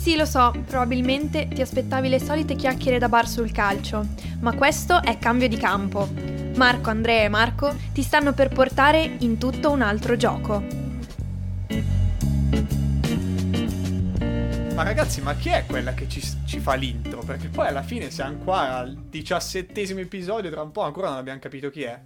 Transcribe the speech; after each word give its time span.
Sì, 0.00 0.16
lo 0.16 0.24
so, 0.24 0.50
probabilmente 0.66 1.46
ti 1.46 1.60
aspettavi 1.60 2.08
le 2.08 2.18
solite 2.18 2.54
chiacchiere 2.54 2.96
da 2.96 3.10
bar 3.10 3.28
sul 3.28 3.52
calcio, 3.52 4.06
ma 4.40 4.54
questo 4.54 5.02
è 5.02 5.18
cambio 5.18 5.46
di 5.46 5.58
campo. 5.58 6.08
Marco, 6.56 6.88
Andrea 6.88 7.24
e 7.24 7.28
Marco 7.28 7.76
ti 7.92 8.00
stanno 8.00 8.32
per 8.32 8.48
portare 8.48 9.16
in 9.18 9.36
tutto 9.36 9.70
un 9.70 9.82
altro 9.82 10.16
gioco. 10.16 10.64
Ma 14.72 14.82
ragazzi, 14.82 15.20
ma 15.20 15.34
chi 15.34 15.50
è 15.50 15.66
quella 15.66 15.92
che 15.92 16.08
ci, 16.08 16.22
ci 16.46 16.60
fa 16.60 16.72
l'intro? 16.76 17.20
Perché 17.20 17.48
poi 17.48 17.66
alla 17.66 17.82
fine 17.82 18.10
siamo 18.10 18.38
qua 18.38 18.78
al 18.78 18.96
diciassettesimo 18.96 20.00
episodio, 20.00 20.50
tra 20.50 20.62
un 20.62 20.72
po' 20.72 20.80
ancora 20.80 21.10
non 21.10 21.18
abbiamo 21.18 21.40
capito 21.40 21.68
chi 21.68 21.82
è. 21.82 22.00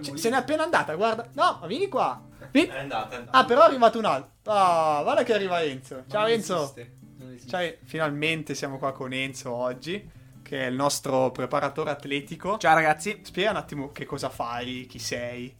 C- 0.00 0.16
se 0.16 0.30
n'è 0.30 0.36
appena 0.36 0.62
andata, 0.62 0.94
guarda. 0.94 1.26
No, 1.32 1.58
ma 1.60 1.66
vieni 1.66 1.88
qua. 1.88 2.22
Vieni. 2.52 2.68
È 2.68 2.78
andata, 2.78 3.16
è 3.16 3.18
andata. 3.18 3.36
Ah, 3.36 3.44
però 3.44 3.62
è 3.62 3.66
arrivato 3.66 3.98
un 3.98 4.04
altro. 4.04 4.30
Ah, 4.44 5.00
guarda 5.02 5.24
che 5.24 5.34
arriva 5.34 5.60
Enzo. 5.60 6.04
Ciao 6.08 6.26
Enzo. 6.26 6.62
esiste, 6.62 7.00
Ciao, 7.46 7.70
finalmente 7.84 8.54
siamo 8.54 8.78
qua 8.78 8.92
con 8.92 9.12
Enzo 9.12 9.52
oggi, 9.52 10.08
che 10.42 10.64
è 10.64 10.66
il 10.66 10.74
nostro 10.74 11.30
preparatore 11.30 11.90
atletico. 11.90 12.56
Ciao 12.58 12.74
ragazzi. 12.74 13.20
Spiega 13.22 13.50
un 13.50 13.56
attimo 13.56 13.90
che 13.92 14.04
cosa 14.04 14.28
fai, 14.28 14.86
chi 14.88 14.98
sei. 14.98 15.54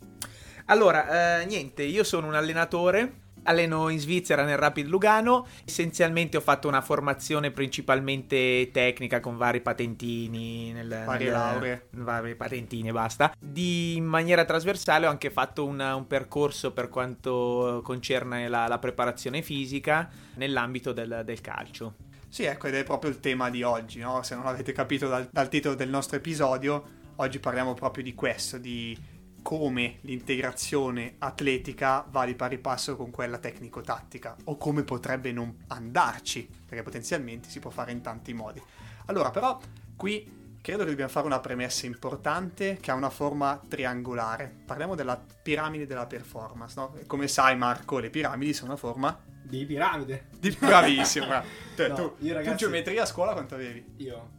Allora, 0.67 1.41
eh, 1.41 1.45
niente, 1.45 1.83
io 1.83 2.05
sono 2.05 2.29
un 2.29 2.35
allenatore, 2.35 3.22
alleno 3.45 3.89
in 3.89 3.99
Svizzera 3.99 4.45
nel 4.45 4.57
Rapid 4.57 4.87
Lugano, 4.87 5.47
essenzialmente 5.65 6.37
ho 6.37 6.41
fatto 6.41 6.69
una 6.69 6.81
formazione 6.81 7.51
principalmente 7.51 8.71
tecnica 8.73 9.21
con 9.21 9.37
vari 9.37 9.61
patentini, 9.61 10.73
nel, 10.73 11.03
Varie 11.05 11.27
nel- 11.27 11.35
lauree. 11.35 11.87
vari 11.91 12.35
patentini 12.35 12.89
e 12.89 12.93
basta. 12.93 13.33
Di 13.39 13.97
in 13.97 14.05
maniera 14.05 14.45
trasversale 14.45 15.07
ho 15.07 15.11
anche 15.11 15.31
fatto 15.31 15.65
una- 15.65 15.95
un 15.95 16.07
percorso 16.07 16.73
per 16.73 16.89
quanto 16.89 17.81
concerne 17.85 18.49
la, 18.49 18.67
la 18.69 18.79
preparazione 18.79 19.43
fisica 19.43 20.09
nell'ambito 20.35 20.93
del, 20.93 21.23
del 21.25 21.41
calcio. 21.41 21.95
Sì, 22.29 22.45
ecco, 22.45 22.69
ed 22.69 22.75
è 22.77 22.85
proprio 22.85 23.11
il 23.11 23.21
tema 23.21 23.51
di 23.51 23.63
oggi, 23.63 23.99
no? 24.01 24.23
Se 24.23 24.35
non 24.35 24.45
l'avete 24.45 24.73
capito 24.73 25.07
dal, 25.07 25.29
dal 25.31 25.49
titolo 25.51 25.75
del 25.75 25.91
nostro 25.91 26.17
episodio, 26.17 26.83
oggi 27.17 27.39
parliamo 27.39 27.75
proprio 27.75 28.03
di 28.03 28.15
questo, 28.15 28.57
di 28.57 28.97
come 29.43 29.99
l'integrazione 30.03 31.17
atletica 31.19 32.07
va 32.09 32.25
di 32.25 32.35
pari 32.35 32.59
passo 32.59 32.97
con 32.97 33.11
quella 33.11 33.39
tecnico-tattica, 33.39 34.37
o 34.45 34.57
come 34.57 34.83
potrebbe 34.85 35.33
non 35.33 35.65
andarci, 35.69 36.49
perché 36.67 36.83
potenzialmente 36.83 37.49
si 37.49 37.59
può 37.61 37.71
fare 37.71 37.93
in 37.93 38.01
tanti 38.01 38.33
modi. 38.33 38.63
Allora, 39.07 39.31
però, 39.31 39.59
qui 39.97 40.41
credo 40.63 40.85
che 40.85 40.91
dobbiamo 40.91 41.11
fare 41.11 41.27
una 41.27 41.41
premessa 41.41 41.87
importante 41.87 42.77
che 42.81 42.91
ha 42.91 42.95
una 42.95 43.11
forma 43.11 43.61
triangolare. 43.69 44.63
Parliamo 44.65 44.95
della 44.95 45.21
piramide 45.43 45.87
della 45.87 46.07
performance, 46.07 46.75
no? 46.79 46.95
Come 47.07 47.27
sai, 47.27 47.57
Marco, 47.57 47.99
le 47.99 48.11
piramidi 48.11 48.53
sono 48.55 48.71
una 48.71 48.79
forma 48.79 49.19
Di 49.43 49.67
piramide. 49.67 50.27
di 50.39 50.57
bravissimo. 50.59 51.27
Cioè, 51.75 51.89
No, 51.91 51.95
tu, 51.97 52.03
io, 52.21 52.29
tu 52.29 52.33
ragazzi- 52.35 52.57
geometria 52.59 53.03
a 53.03 53.07
scuola 53.07 53.33
quanto 53.33 53.57
avevi? 53.57 53.85
Io 53.97 54.31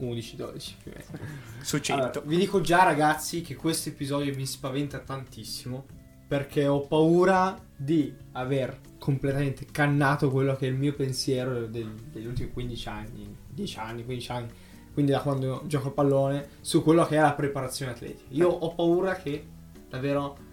11-12 0.00 0.72
più 0.82 0.92
o 0.92 0.94
meno. 0.96 1.24
Su 1.62 1.78
100. 1.78 2.02
Allora, 2.02 2.22
vi 2.24 2.36
dico 2.36 2.60
già 2.60 2.82
ragazzi 2.82 3.40
che 3.42 3.54
questo 3.54 3.88
episodio 3.90 4.34
mi 4.34 4.46
spaventa 4.46 4.98
tantissimo 4.98 5.86
perché 6.26 6.66
ho 6.66 6.80
paura 6.86 7.58
di 7.76 8.14
aver 8.32 8.78
completamente 8.98 9.66
cannato 9.72 10.30
quello 10.30 10.54
che 10.54 10.66
è 10.66 10.70
il 10.70 10.76
mio 10.76 10.94
pensiero 10.94 11.66
del- 11.66 11.94
degli 12.10 12.26
ultimi 12.26 12.50
15 12.52 12.88
anni, 12.88 13.36
10 13.48 13.78
anni, 13.78 14.04
15 14.04 14.30
anni, 14.30 14.48
quindi 14.92 15.10
da 15.10 15.20
quando 15.22 15.62
gioco 15.66 15.88
a 15.88 15.90
pallone, 15.90 16.48
su 16.60 16.82
quello 16.84 17.04
che 17.06 17.16
è 17.16 17.20
la 17.20 17.32
preparazione 17.32 17.92
atletica. 17.92 18.28
Io 18.30 18.48
ho 18.48 18.74
paura 18.74 19.14
che 19.16 19.44
davvero 19.88 20.36
eh, 20.36 20.49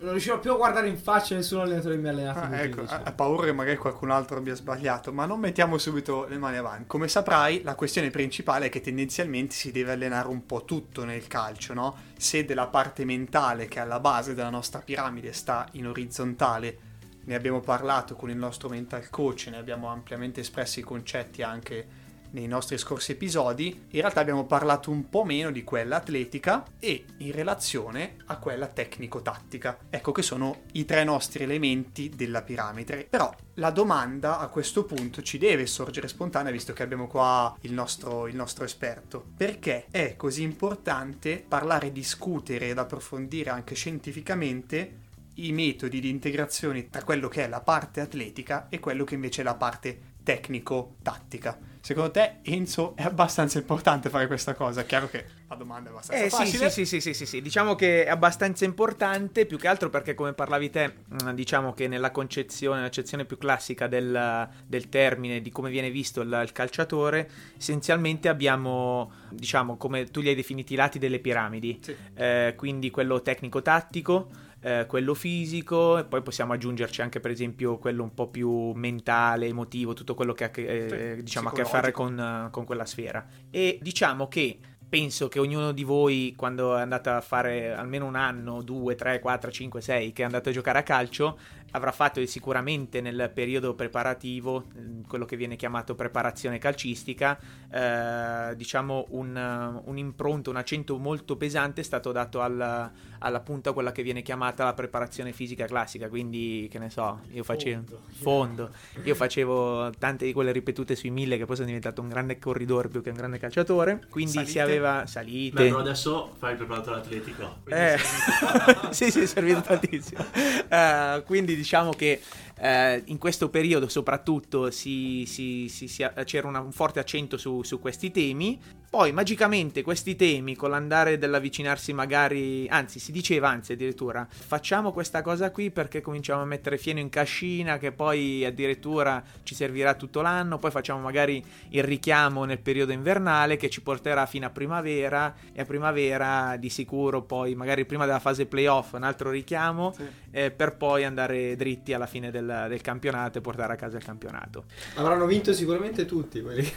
non 0.00 0.10
riuscirò 0.10 0.38
più 0.38 0.52
a 0.52 0.56
guardare 0.56 0.88
in 0.88 0.98
faccia 0.98 1.34
nessun 1.34 1.60
allenatore 1.60 1.94
che 1.94 2.00
mi 2.00 2.08
ha 2.08 2.10
allenato. 2.10 2.38
Ah, 2.38 2.60
ecco, 2.60 2.80
ultimi 2.80 2.86
10 2.86 2.94
ha 3.04 3.12
paura 3.12 3.44
che 3.46 3.52
magari 3.52 3.76
qualcun 3.76 4.10
altro 4.10 4.38
abbia 4.38 4.54
sbagliato, 4.54 5.12
ma 5.12 5.26
non 5.26 5.40
mettiamo 5.40 5.78
subito 5.78 6.26
le 6.26 6.38
mani 6.38 6.56
avanti. 6.56 6.84
Come 6.86 7.08
saprai, 7.08 7.62
la 7.62 7.74
questione 7.74 8.10
principale 8.10 8.66
è 8.66 8.68
che 8.68 8.80
tendenzialmente 8.80 9.54
si 9.54 9.72
deve 9.72 9.92
allenare 9.92 10.28
un 10.28 10.46
po' 10.46 10.64
tutto 10.64 11.04
nel 11.04 11.26
calcio, 11.26 11.74
no? 11.74 11.96
Se 12.16 12.44
della 12.44 12.66
parte 12.66 13.04
mentale 13.04 13.66
che 13.66 13.78
è 13.78 13.82
alla 13.82 14.00
base 14.00 14.34
della 14.34 14.50
nostra 14.50 14.80
piramide 14.80 15.32
sta 15.32 15.66
in 15.72 15.86
orizzontale, 15.86 16.78
ne 17.22 17.34
abbiamo 17.34 17.60
parlato 17.60 18.14
con 18.14 18.30
il 18.30 18.36
nostro 18.36 18.68
mental 18.68 19.08
coach, 19.10 19.48
ne 19.50 19.58
abbiamo 19.58 19.88
ampiamente 19.88 20.40
espressi 20.40 20.80
i 20.80 20.82
concetti 20.82 21.42
anche 21.42 21.99
nei 22.32 22.46
nostri 22.46 22.78
scorsi 22.78 23.12
episodi, 23.12 23.86
in 23.90 24.00
realtà 24.00 24.20
abbiamo 24.20 24.44
parlato 24.44 24.90
un 24.90 25.08
po' 25.08 25.24
meno 25.24 25.50
di 25.50 25.64
quella 25.64 25.96
atletica 25.96 26.64
e 26.78 27.04
in 27.18 27.32
relazione 27.32 28.16
a 28.26 28.38
quella 28.38 28.66
tecnico-tattica. 28.66 29.78
Ecco 29.90 30.12
che 30.12 30.22
sono 30.22 30.62
i 30.72 30.84
tre 30.84 31.04
nostri 31.04 31.44
elementi 31.44 32.08
della 32.08 32.42
piramide. 32.42 33.06
Però 33.08 33.34
la 33.54 33.70
domanda 33.70 34.38
a 34.38 34.48
questo 34.48 34.84
punto 34.84 35.22
ci 35.22 35.38
deve 35.38 35.66
sorgere 35.66 36.08
spontanea 36.08 36.52
visto 36.52 36.72
che 36.72 36.82
abbiamo 36.82 37.06
qua 37.06 37.56
il 37.62 37.72
nostro, 37.72 38.26
il 38.26 38.36
nostro 38.36 38.64
esperto. 38.64 39.24
Perché 39.36 39.86
è 39.90 40.14
così 40.16 40.42
importante 40.42 41.44
parlare, 41.46 41.92
discutere 41.92 42.68
ed 42.68 42.78
approfondire 42.78 43.50
anche 43.50 43.74
scientificamente 43.74 45.08
i 45.34 45.52
metodi 45.52 46.00
di 46.00 46.08
integrazione 46.08 46.90
tra 46.90 47.02
quello 47.02 47.28
che 47.28 47.44
è 47.44 47.48
la 47.48 47.60
parte 47.60 48.00
atletica 48.00 48.68
e 48.68 48.78
quello 48.78 49.04
che 49.04 49.14
invece 49.14 49.40
è 49.40 49.44
la 49.44 49.54
parte 49.54 49.98
tecnico-tattica. 50.22 51.69
Secondo 51.82 52.10
te, 52.10 52.36
Enzo, 52.42 52.94
è 52.94 53.02
abbastanza 53.02 53.58
importante 53.58 54.10
fare 54.10 54.26
questa 54.26 54.54
cosa? 54.54 54.84
Chiaro 54.84 55.08
che 55.08 55.24
la 55.48 55.54
domanda 55.56 55.88
è 55.88 55.92
abbastanza 55.92 56.24
Eh 56.24 56.28
sì, 56.30 56.36
facile. 56.36 56.70
sì, 56.70 56.84
sì, 56.84 57.00
sì, 57.00 57.00
sì, 57.00 57.14
sì, 57.14 57.26
sì, 57.26 57.42
diciamo 57.42 57.74
che 57.74 58.04
è 58.04 58.10
abbastanza 58.10 58.64
importante, 58.64 59.46
più 59.46 59.58
che 59.58 59.66
altro 59.66 59.88
perché 59.88 60.14
come 60.14 60.32
parlavi 60.34 60.70
te, 60.70 60.92
mh, 61.08 61.30
diciamo 61.32 61.72
che 61.72 61.88
nella 61.88 62.10
concezione, 62.10 62.82
l'accezione 62.82 63.24
più 63.24 63.38
classica 63.38 63.86
del, 63.86 64.48
del 64.66 64.88
termine, 64.88 65.40
di 65.40 65.50
come 65.50 65.70
viene 65.70 65.90
visto 65.90 66.20
il, 66.20 66.40
il 66.44 66.52
calciatore, 66.52 67.30
essenzialmente 67.56 68.28
abbiamo, 68.28 69.10
diciamo, 69.30 69.76
come 69.76 70.04
tu 70.04 70.20
li 70.20 70.28
hai 70.28 70.34
definiti 70.34 70.74
i 70.74 70.76
lati 70.76 70.98
delle 70.98 71.18
piramidi, 71.18 71.78
Sì. 71.82 71.96
Eh, 72.14 72.54
quindi 72.56 72.90
quello 72.90 73.22
tecnico-tattico, 73.22 74.28
eh, 74.60 74.86
quello 74.86 75.14
fisico, 75.14 75.98
e 75.98 76.04
poi 76.04 76.22
possiamo 76.22 76.52
aggiungerci 76.52 77.02
anche 77.02 77.20
per 77.20 77.30
esempio 77.30 77.78
quello 77.78 78.02
un 78.02 78.14
po' 78.14 78.28
più 78.28 78.72
mentale, 78.72 79.46
emotivo, 79.46 79.92
tutto 79.94 80.14
quello 80.14 80.32
che 80.32 80.44
ha, 80.44 80.50
che, 80.50 81.14
eh, 81.14 81.22
diciamo, 81.22 81.48
a 81.48 81.52
che 81.52 81.64
fare 81.64 81.92
con, 81.92 82.18
eh, 82.18 82.50
con 82.50 82.64
quella 82.64 82.84
sfera. 82.84 83.26
E 83.50 83.78
diciamo 83.80 84.28
che 84.28 84.58
penso 84.90 85.28
che 85.28 85.38
ognuno 85.38 85.70
di 85.70 85.84
voi, 85.84 86.34
quando 86.36 86.76
è 86.76 86.80
andato 86.80 87.10
a 87.10 87.20
fare 87.20 87.72
almeno 87.72 88.06
un 88.06 88.16
anno, 88.16 88.60
due, 88.60 88.96
tre, 88.96 89.20
quattro, 89.20 89.50
cinque, 89.52 89.80
sei, 89.80 90.12
che 90.12 90.22
è 90.22 90.24
andato 90.24 90.48
a 90.48 90.52
giocare 90.52 90.80
a 90.80 90.82
calcio, 90.82 91.38
avrà 91.72 91.92
fatto 91.92 92.24
sicuramente 92.26 93.00
nel 93.00 93.30
periodo 93.34 93.74
preparativo, 93.74 94.64
eh, 94.76 95.06
quello 95.06 95.24
che 95.24 95.36
viene 95.36 95.56
chiamato 95.56 95.94
preparazione 95.94 96.58
calcistica, 96.58 97.38
eh, 97.70 98.54
diciamo 98.56 99.06
un, 99.10 99.80
un 99.84 99.98
impronto, 99.98 100.50
un 100.50 100.56
accento 100.56 100.98
molto 100.98 101.36
pesante 101.36 101.80
è 101.80 101.84
stato 101.84 102.12
dato 102.12 102.40
al- 102.40 102.90
alla 103.22 103.40
punta 103.40 103.72
quella 103.72 103.92
che 103.92 104.02
viene 104.02 104.22
chiamata 104.22 104.64
la 104.64 104.72
preparazione 104.74 105.32
fisica 105.32 105.66
classica, 105.66 106.08
quindi 106.08 106.68
che 106.70 106.78
ne 106.78 106.88
so, 106.90 107.20
io 107.32 107.42
facevo 107.44 107.82
Fondo. 107.84 108.00
fondo, 108.10 108.70
io 109.04 109.14
facevo 109.14 109.90
tante 109.98 110.24
di 110.24 110.32
quelle 110.32 110.52
ripetute 110.52 110.96
sui 110.96 111.10
mille 111.10 111.36
che 111.36 111.44
poi 111.44 111.54
sono 111.54 111.66
diventato 111.66 112.00
un 112.00 112.08
grande 112.08 112.38
corridore 112.38 112.88
più 112.88 113.02
che 113.02 113.10
un 113.10 113.16
grande 113.16 113.38
calciatore, 113.38 114.06
quindi 114.08 114.32
Salite? 114.32 114.50
si 114.50 114.58
aveva 114.58 115.00
Beh, 115.00 115.06
salite. 115.06 115.62
però 115.64 115.78
adesso 115.78 116.34
fai 116.38 116.52
il 116.52 116.56
preparatore 116.56 116.96
atletico. 117.00 117.56
Eh, 117.66 117.98
sì, 118.90 119.10
sì, 119.10 119.20
è 119.20 119.26
servito 119.26 119.60
tantissimo. 119.60 120.24
Eh, 120.68 121.22
quindi 121.26 121.59
diciamo 121.60 121.90
che 121.92 122.20
eh, 122.60 123.02
in 123.06 123.18
questo 123.18 123.48
periodo 123.48 123.88
soprattutto 123.88 124.70
si- 124.70 125.24
si- 125.26 125.68
si- 125.68 125.88
c'era 126.24 126.46
una- 126.46 126.60
un 126.60 126.72
forte 126.72 126.98
accento 127.00 127.36
su, 127.36 127.62
su 127.62 127.80
questi 127.80 128.10
temi. 128.10 128.60
Poi 128.90 129.12
magicamente 129.12 129.82
questi 129.82 130.16
temi, 130.16 130.56
con 130.56 130.70
l'andare 130.70 131.16
dell'avvicinarsi 131.16 131.92
magari, 131.92 132.66
anzi 132.68 132.98
si 132.98 133.12
diceva 133.12 133.48
anzi 133.48 133.72
addirittura, 133.72 134.26
facciamo 134.28 134.90
questa 134.90 135.22
cosa 135.22 135.52
qui 135.52 135.70
perché 135.70 136.00
cominciamo 136.00 136.42
a 136.42 136.44
mettere 136.44 136.76
fieno 136.76 136.98
in 136.98 137.08
cascina 137.08 137.78
che 137.78 137.92
poi 137.92 138.44
addirittura 138.44 139.22
ci 139.44 139.54
servirà 139.54 139.94
tutto 139.94 140.22
l'anno, 140.22 140.58
poi 140.58 140.72
facciamo 140.72 140.98
magari 140.98 141.40
il 141.68 141.84
richiamo 141.84 142.44
nel 142.44 142.58
periodo 142.58 142.90
invernale 142.90 143.56
che 143.56 143.70
ci 143.70 143.80
porterà 143.80 144.26
fino 144.26 144.46
a 144.46 144.50
primavera 144.50 145.36
e 145.52 145.60
a 145.60 145.64
primavera 145.64 146.56
di 146.58 146.68
sicuro 146.68 147.22
poi 147.22 147.54
magari 147.54 147.84
prima 147.86 148.06
della 148.06 148.18
fase 148.18 148.46
playoff 148.46 148.94
un 148.94 149.04
altro 149.04 149.30
richiamo 149.30 149.92
Sì. 149.92 150.02
eh, 150.32 150.50
per 150.50 150.76
poi 150.76 151.04
andare 151.04 151.54
dritti 151.54 151.92
alla 151.92 152.06
fine 152.06 152.32
del, 152.32 152.44
del 152.68 152.80
campionato 152.80 153.38
e 153.38 153.40
portare 153.40 153.72
a 153.72 153.76
casa 153.76 153.96
il 153.96 154.04
campionato. 154.04 154.64
Avranno 154.96 155.26
vinto 155.26 155.52
sicuramente 155.52 156.04
tutti 156.04 156.40
quelli. 156.42 156.68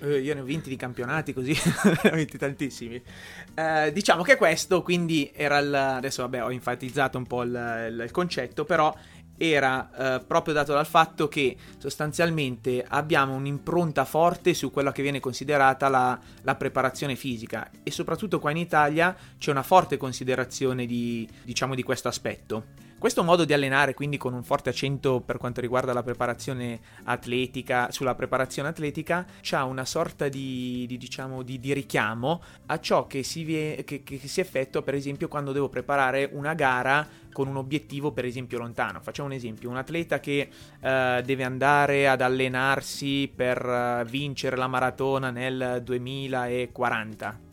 Eh, 0.00 0.18
io 0.20 0.34
ne 0.34 0.40
ho 0.40 0.44
vinti 0.44 0.68
di 0.68 0.76
campionati 0.76 1.32
così, 1.32 1.52
ne 2.04 2.10
ho 2.10 2.14
vinti 2.14 2.38
tantissimi. 2.38 3.02
Eh, 3.54 3.90
diciamo 3.92 4.22
che 4.22 4.36
questo 4.36 4.82
quindi 4.82 5.30
era 5.34 5.58
il... 5.58 5.72
Adesso 5.74 6.22
vabbè 6.22 6.42
ho 6.44 6.50
enfatizzato 6.50 7.18
un 7.18 7.26
po' 7.26 7.42
il, 7.42 7.50
il- 7.88 8.00
il 8.04 8.10
concetto, 8.10 8.64
però 8.64 8.94
era 9.36 9.90
eh, 10.20 10.24
proprio 10.24 10.54
dato 10.54 10.72
dal 10.72 10.86
fatto 10.86 11.26
che 11.26 11.56
sostanzialmente 11.78 12.84
abbiamo 12.86 13.34
un'impronta 13.34 14.04
forte 14.04 14.54
su 14.54 14.70
quella 14.70 14.92
che 14.92 15.02
viene 15.02 15.18
considerata 15.18 15.88
la, 15.88 16.16
la 16.42 16.54
preparazione 16.54 17.16
fisica 17.16 17.68
e 17.82 17.90
soprattutto 17.90 18.38
qua 18.38 18.52
in 18.52 18.58
Italia 18.58 19.16
c'è 19.38 19.50
una 19.50 19.64
forte 19.64 19.96
considerazione 19.96 20.86
di, 20.86 21.28
diciamo, 21.42 21.74
di 21.74 21.82
questo 21.82 22.06
aspetto. 22.08 22.82
Questo 23.04 23.22
modo 23.22 23.44
di 23.44 23.52
allenare, 23.52 23.92
quindi 23.92 24.16
con 24.16 24.32
un 24.32 24.42
forte 24.42 24.70
accento 24.70 25.20
per 25.20 25.36
quanto 25.36 25.60
riguarda 25.60 25.92
la 25.92 26.02
preparazione 26.02 26.80
atletica, 27.02 27.90
sulla 27.90 28.14
preparazione 28.14 28.70
atletica, 28.70 29.26
ha 29.50 29.64
una 29.64 29.84
sorta 29.84 30.30
di, 30.30 30.86
di, 30.88 30.96
diciamo, 30.96 31.42
di, 31.42 31.60
di 31.60 31.74
richiamo 31.74 32.40
a 32.64 32.80
ciò 32.80 33.06
che 33.06 33.22
si, 33.22 33.44
vie, 33.44 33.84
che, 33.84 34.02
che 34.02 34.18
si 34.26 34.40
effettua, 34.40 34.80
per 34.80 34.94
esempio, 34.94 35.28
quando 35.28 35.52
devo 35.52 35.68
preparare 35.68 36.30
una 36.32 36.54
gara 36.54 37.06
con 37.30 37.46
un 37.46 37.56
obiettivo 37.56 38.10
per 38.10 38.24
esempio 38.24 38.56
lontano. 38.56 39.02
Facciamo 39.02 39.28
un 39.28 39.34
esempio, 39.34 39.68
un 39.68 39.76
atleta 39.76 40.18
che 40.18 40.48
uh, 40.50 41.20
deve 41.20 41.44
andare 41.44 42.08
ad 42.08 42.22
allenarsi 42.22 43.30
per 43.36 43.62
uh, 43.66 44.08
vincere 44.08 44.56
la 44.56 44.66
maratona 44.66 45.28
nel 45.30 45.82
2040 45.84 47.43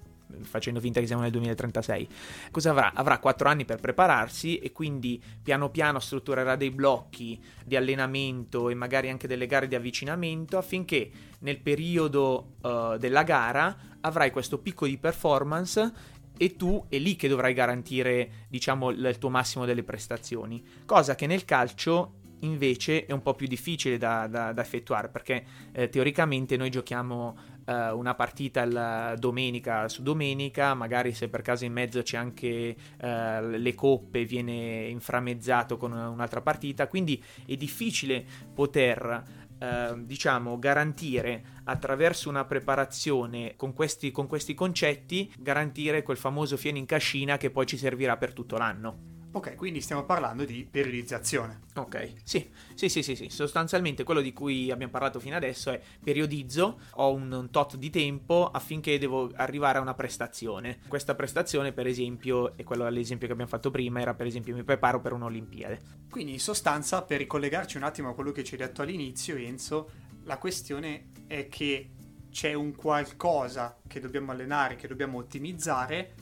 facendo 0.44 0.80
finta 0.80 1.00
che 1.00 1.08
siamo 1.08 1.22
nel 1.22 1.32
2036. 1.32 2.08
Cosa 2.52 2.72
avrà? 2.72 2.94
Avrà 2.94 3.20
4 3.20 3.50
anni 3.50 3.66
per 3.66 3.80
prepararsi 3.80 4.58
e 4.60 4.72
quindi 4.72 5.22
piano 5.42 5.70
piano 5.70 6.00
strutturerà 6.00 6.56
dei 6.56 6.72
blocchi 6.72 7.42
di 7.66 7.76
allenamento 7.76 8.70
e 8.70 8.74
magari 8.74 9.10
anche 9.10 9.28
delle 9.28 9.46
gare 9.46 9.68
di 9.68 9.76
avvicinamento 9.76 10.58
affinché 10.58 11.10
nel 11.40 11.60
periodo 11.60 12.56
uh, 12.62 12.98
della 12.98 13.24
gara 13.24 13.76
avrai 14.02 14.32
questo 14.32 14.58
picco 14.60 14.86
di 14.86 14.98
performance 14.98 16.20
e 16.38 16.56
tu 16.56 16.86
è 16.90 16.98
lì 16.98 17.16
che 17.16 17.28
dovrai 17.28 17.54
garantire, 17.54 18.48
diciamo, 18.48 18.90
il 18.90 19.18
tuo 19.20 19.30
massimo 19.30 19.66
delle 19.66 19.84
prestazioni. 19.84 20.64
Cosa 20.86 21.14
che 21.14 21.28
nel 21.28 21.46
calcio 21.46 22.21
invece 22.42 23.06
è 23.06 23.12
un 23.12 23.22
po' 23.22 23.34
più 23.34 23.48
difficile 23.48 23.98
da, 23.98 24.28
da, 24.28 24.54
da 24.54 24.62
effettuare 24.62 25.10
perché 25.10 25.44
eh, 25.72 25.90
teoricamente 25.90 26.58
noi 26.58 26.70
giochiamo 26.70 27.38
eh, 27.66 27.92
una 27.92 28.16
partita 28.16 28.66
la 28.66 29.16
domenica 29.18 29.88
su 29.88 30.02
domenica, 30.04 30.74
magari 30.74 31.14
se 31.14 31.30
per 31.30 31.42
caso 31.42 31.66
in 31.66 31.74
mezzo 31.74 32.02
c'è 32.02 32.18
anche 32.18 32.76
eh, 32.98 33.42
le 33.42 33.76
coppe, 33.76 34.26
viene 34.26 34.88
inframmezzato 34.88 35.78
con 35.78 35.92
un'altra 35.92 36.42
partita, 36.42 36.88
quindi 36.88 37.22
è 37.46 37.56
difficile 37.56 38.26
poter 38.54 39.24
eh, 39.60 39.94
diciamo 39.98 40.58
garantire 40.58 41.60
attraverso 41.66 42.30
una 42.30 42.46
preparazione 42.46 43.54
con 43.56 43.74
questi, 43.74 44.12
con 44.12 44.28
questi 44.28 44.54
concetti 44.54 45.32
garantire 45.38 46.02
quel 46.02 46.18
famoso 46.18 46.58
fieno 46.58 46.78
in 46.78 46.86
cascina 46.86 47.38
che 47.38 47.52
poi 47.52 47.66
ci 47.66 47.78
servirà 47.78 48.18
per 48.18 48.34
tutto 48.34 48.58
l'anno. 48.58 49.11
Ok, 49.34 49.56
quindi 49.56 49.80
stiamo 49.80 50.04
parlando 50.04 50.44
di 50.44 50.68
periodizzazione. 50.70 51.62
Ok, 51.76 52.16
sì, 52.24 52.50
sì, 52.74 52.90
sì, 52.90 53.02
sì, 53.02 53.16
sì. 53.16 53.30
sostanzialmente 53.30 54.04
quello 54.04 54.20
di 54.20 54.34
cui 54.34 54.70
abbiamo 54.72 54.92
parlato 54.92 55.22
fino 55.22 55.38
adesso 55.38 55.72
è 55.72 55.80
periodizzo, 56.04 56.80
ho 56.96 57.14
un, 57.14 57.32
un, 57.32 57.50
tot 57.50 57.78
di 57.78 57.90
tempo 57.90 58.50
affinché 58.52 59.00
devo 59.00 59.32
arrivare 59.36 59.78
a 59.78 59.82
una 59.82 59.94
prestazione. 59.94 60.80
Questa 60.86 61.16
prestazione, 61.16 61.72
per 61.72 61.88
esempio, 61.88 62.58
e 62.58 62.66
quello 62.66 62.90
l'esempio 62.90 63.28
che 63.28 63.34
abbiamo 63.34 63.50
fatto 63.50 63.72
prima, 63.72 64.02
era 64.02 64.14
per 64.14 64.28
esempio 64.28 64.54
mi 64.54 64.64
preparo 64.64 65.00
per 65.00 65.14
un'Olimpiade. 65.14 65.80
Quindi 66.10 66.34
in 66.34 66.40
sostanza, 66.40 67.02
per 67.04 67.20
ricollegarci 67.20 67.78
un 67.78 67.84
attimo 67.84 68.10
a 68.10 68.14
quello 68.14 68.32
che 68.34 68.44
ci 68.44 68.56
hai 68.56 68.60
detto 68.60 68.82
all'inizio, 68.82 69.38
Enzo, 69.38 69.90
la 70.24 70.38
questione 70.38 71.08
è 71.28 71.48
che 71.48 71.92
c'è 72.32 72.54
un 72.54 72.76
qualcosa 72.76 73.78
che 73.88 74.02
dobbiamo 74.02 74.32
allenare, 74.32 74.76
che 74.76 74.88
dobbiamo 74.88 75.20
ottimizzare 75.20 76.16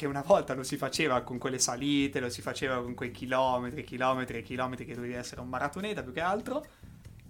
che 0.00 0.06
una 0.06 0.22
volta 0.22 0.54
lo 0.54 0.62
si 0.62 0.78
faceva 0.78 1.20
con 1.20 1.36
quelle 1.36 1.58
salite, 1.58 2.20
lo 2.20 2.30
si 2.30 2.40
faceva 2.40 2.80
con 2.80 2.94
quei 2.94 3.10
chilometri, 3.10 3.84
chilometri 3.84 4.38
e 4.38 4.42
chilometri 4.42 4.86
che 4.86 4.94
dovevi 4.94 5.12
essere 5.12 5.42
un 5.42 5.48
maratoneta 5.50 6.02
più 6.02 6.14
che 6.14 6.22
altro. 6.22 6.64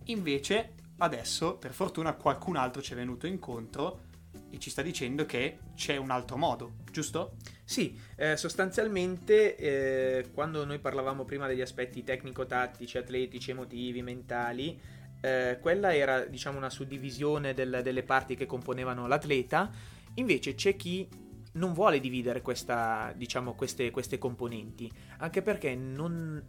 Invece 0.05 0.75
adesso, 0.99 1.57
per 1.57 1.73
fortuna, 1.73 2.13
qualcun 2.13 2.55
altro 2.55 2.81
ci 2.81 2.93
è 2.93 2.95
venuto 2.95 3.27
incontro 3.27 4.03
e 4.51 4.61
ci 4.61 4.71
sta 4.71 4.83
dicendo 4.83 5.27
che 5.27 5.59
c'è 5.75 5.97
un 5.97 6.11
altro 6.11 6.37
modo, 6.37 6.75
giusto? 6.93 7.33
Sì, 7.65 7.99
eh, 8.15 8.37
sostanzialmente 8.37 9.57
eh, 9.57 10.31
quando 10.33 10.65
noi 10.65 10.79
parlavamo 10.79 11.25
prima 11.25 11.49
degli 11.49 11.63
aspetti 11.63 12.05
tecnico-tattici, 12.05 12.99
atletici, 12.99 13.51
emotivi, 13.51 14.01
mentali, 14.01 14.81
eh, 15.21 15.59
quella 15.61 15.93
era 15.93 16.21
diciamo 16.25 16.57
una 16.57 16.71
suddivisione 16.71 17.53
del, 17.53 17.81
delle 17.83 18.05
parti 18.05 18.37
che 18.37 18.47
componevano 18.47 19.09
l'atleta, 19.09 19.69
invece 20.15 20.55
c'è 20.55 20.77
chi 20.77 21.30
non 21.53 21.73
vuole 21.73 22.01
dividere 22.01 22.43
questa, 22.43 23.13
diciamo, 23.17 23.55
queste, 23.55 23.91
queste 23.91 24.19
componenti, 24.19 24.91
anche 25.19 25.43
perché 25.43 25.75
non, 25.75 26.43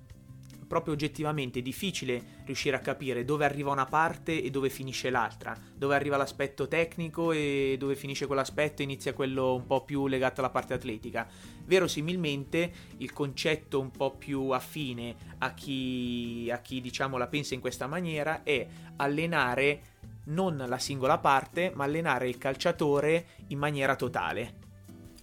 proprio 0.71 0.93
oggettivamente 0.93 1.59
è 1.59 1.61
difficile 1.61 2.39
riuscire 2.45 2.77
a 2.77 2.79
capire 2.79 3.25
dove 3.25 3.43
arriva 3.43 3.71
una 3.71 3.83
parte 3.83 4.41
e 4.41 4.49
dove 4.49 4.69
finisce 4.69 5.09
l'altra, 5.09 5.53
dove 5.75 5.95
arriva 5.95 6.15
l'aspetto 6.15 6.69
tecnico 6.69 7.33
e 7.33 7.75
dove 7.77 7.97
finisce 7.97 8.25
quell'aspetto 8.25 8.81
e 8.81 8.85
inizia 8.85 9.13
quello 9.13 9.53
un 9.53 9.65
po' 9.65 9.83
più 9.83 10.07
legato 10.07 10.39
alla 10.39 10.49
parte 10.49 10.73
atletica. 10.73 11.27
Verosimilmente 11.65 12.71
il 12.99 13.11
concetto 13.11 13.81
un 13.81 13.91
po' 13.91 14.15
più 14.15 14.51
affine 14.51 15.13
a 15.39 15.53
chi, 15.53 16.49
a 16.49 16.59
chi 16.59 16.79
diciamo 16.79 17.17
la 17.17 17.27
pensa 17.27 17.53
in 17.53 17.59
questa 17.59 17.87
maniera 17.87 18.43
è 18.43 18.65
allenare 18.95 19.81
non 20.23 20.55
la 20.55 20.77
singola 20.77 21.17
parte, 21.17 21.73
ma 21.75 21.83
allenare 21.83 22.29
il 22.29 22.37
calciatore 22.37 23.25
in 23.47 23.57
maniera 23.57 23.97
totale. 23.97 24.60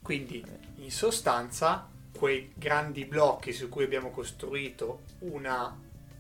Quindi, 0.09 0.43
in 0.77 0.91
sostanza, 0.91 1.87
quei 2.17 2.51
grandi 2.55 3.05
blocchi 3.05 3.53
su 3.53 3.69
cui 3.69 3.85
abbiamo 3.85 4.11
costruito 4.11 5.03
una 5.19 5.79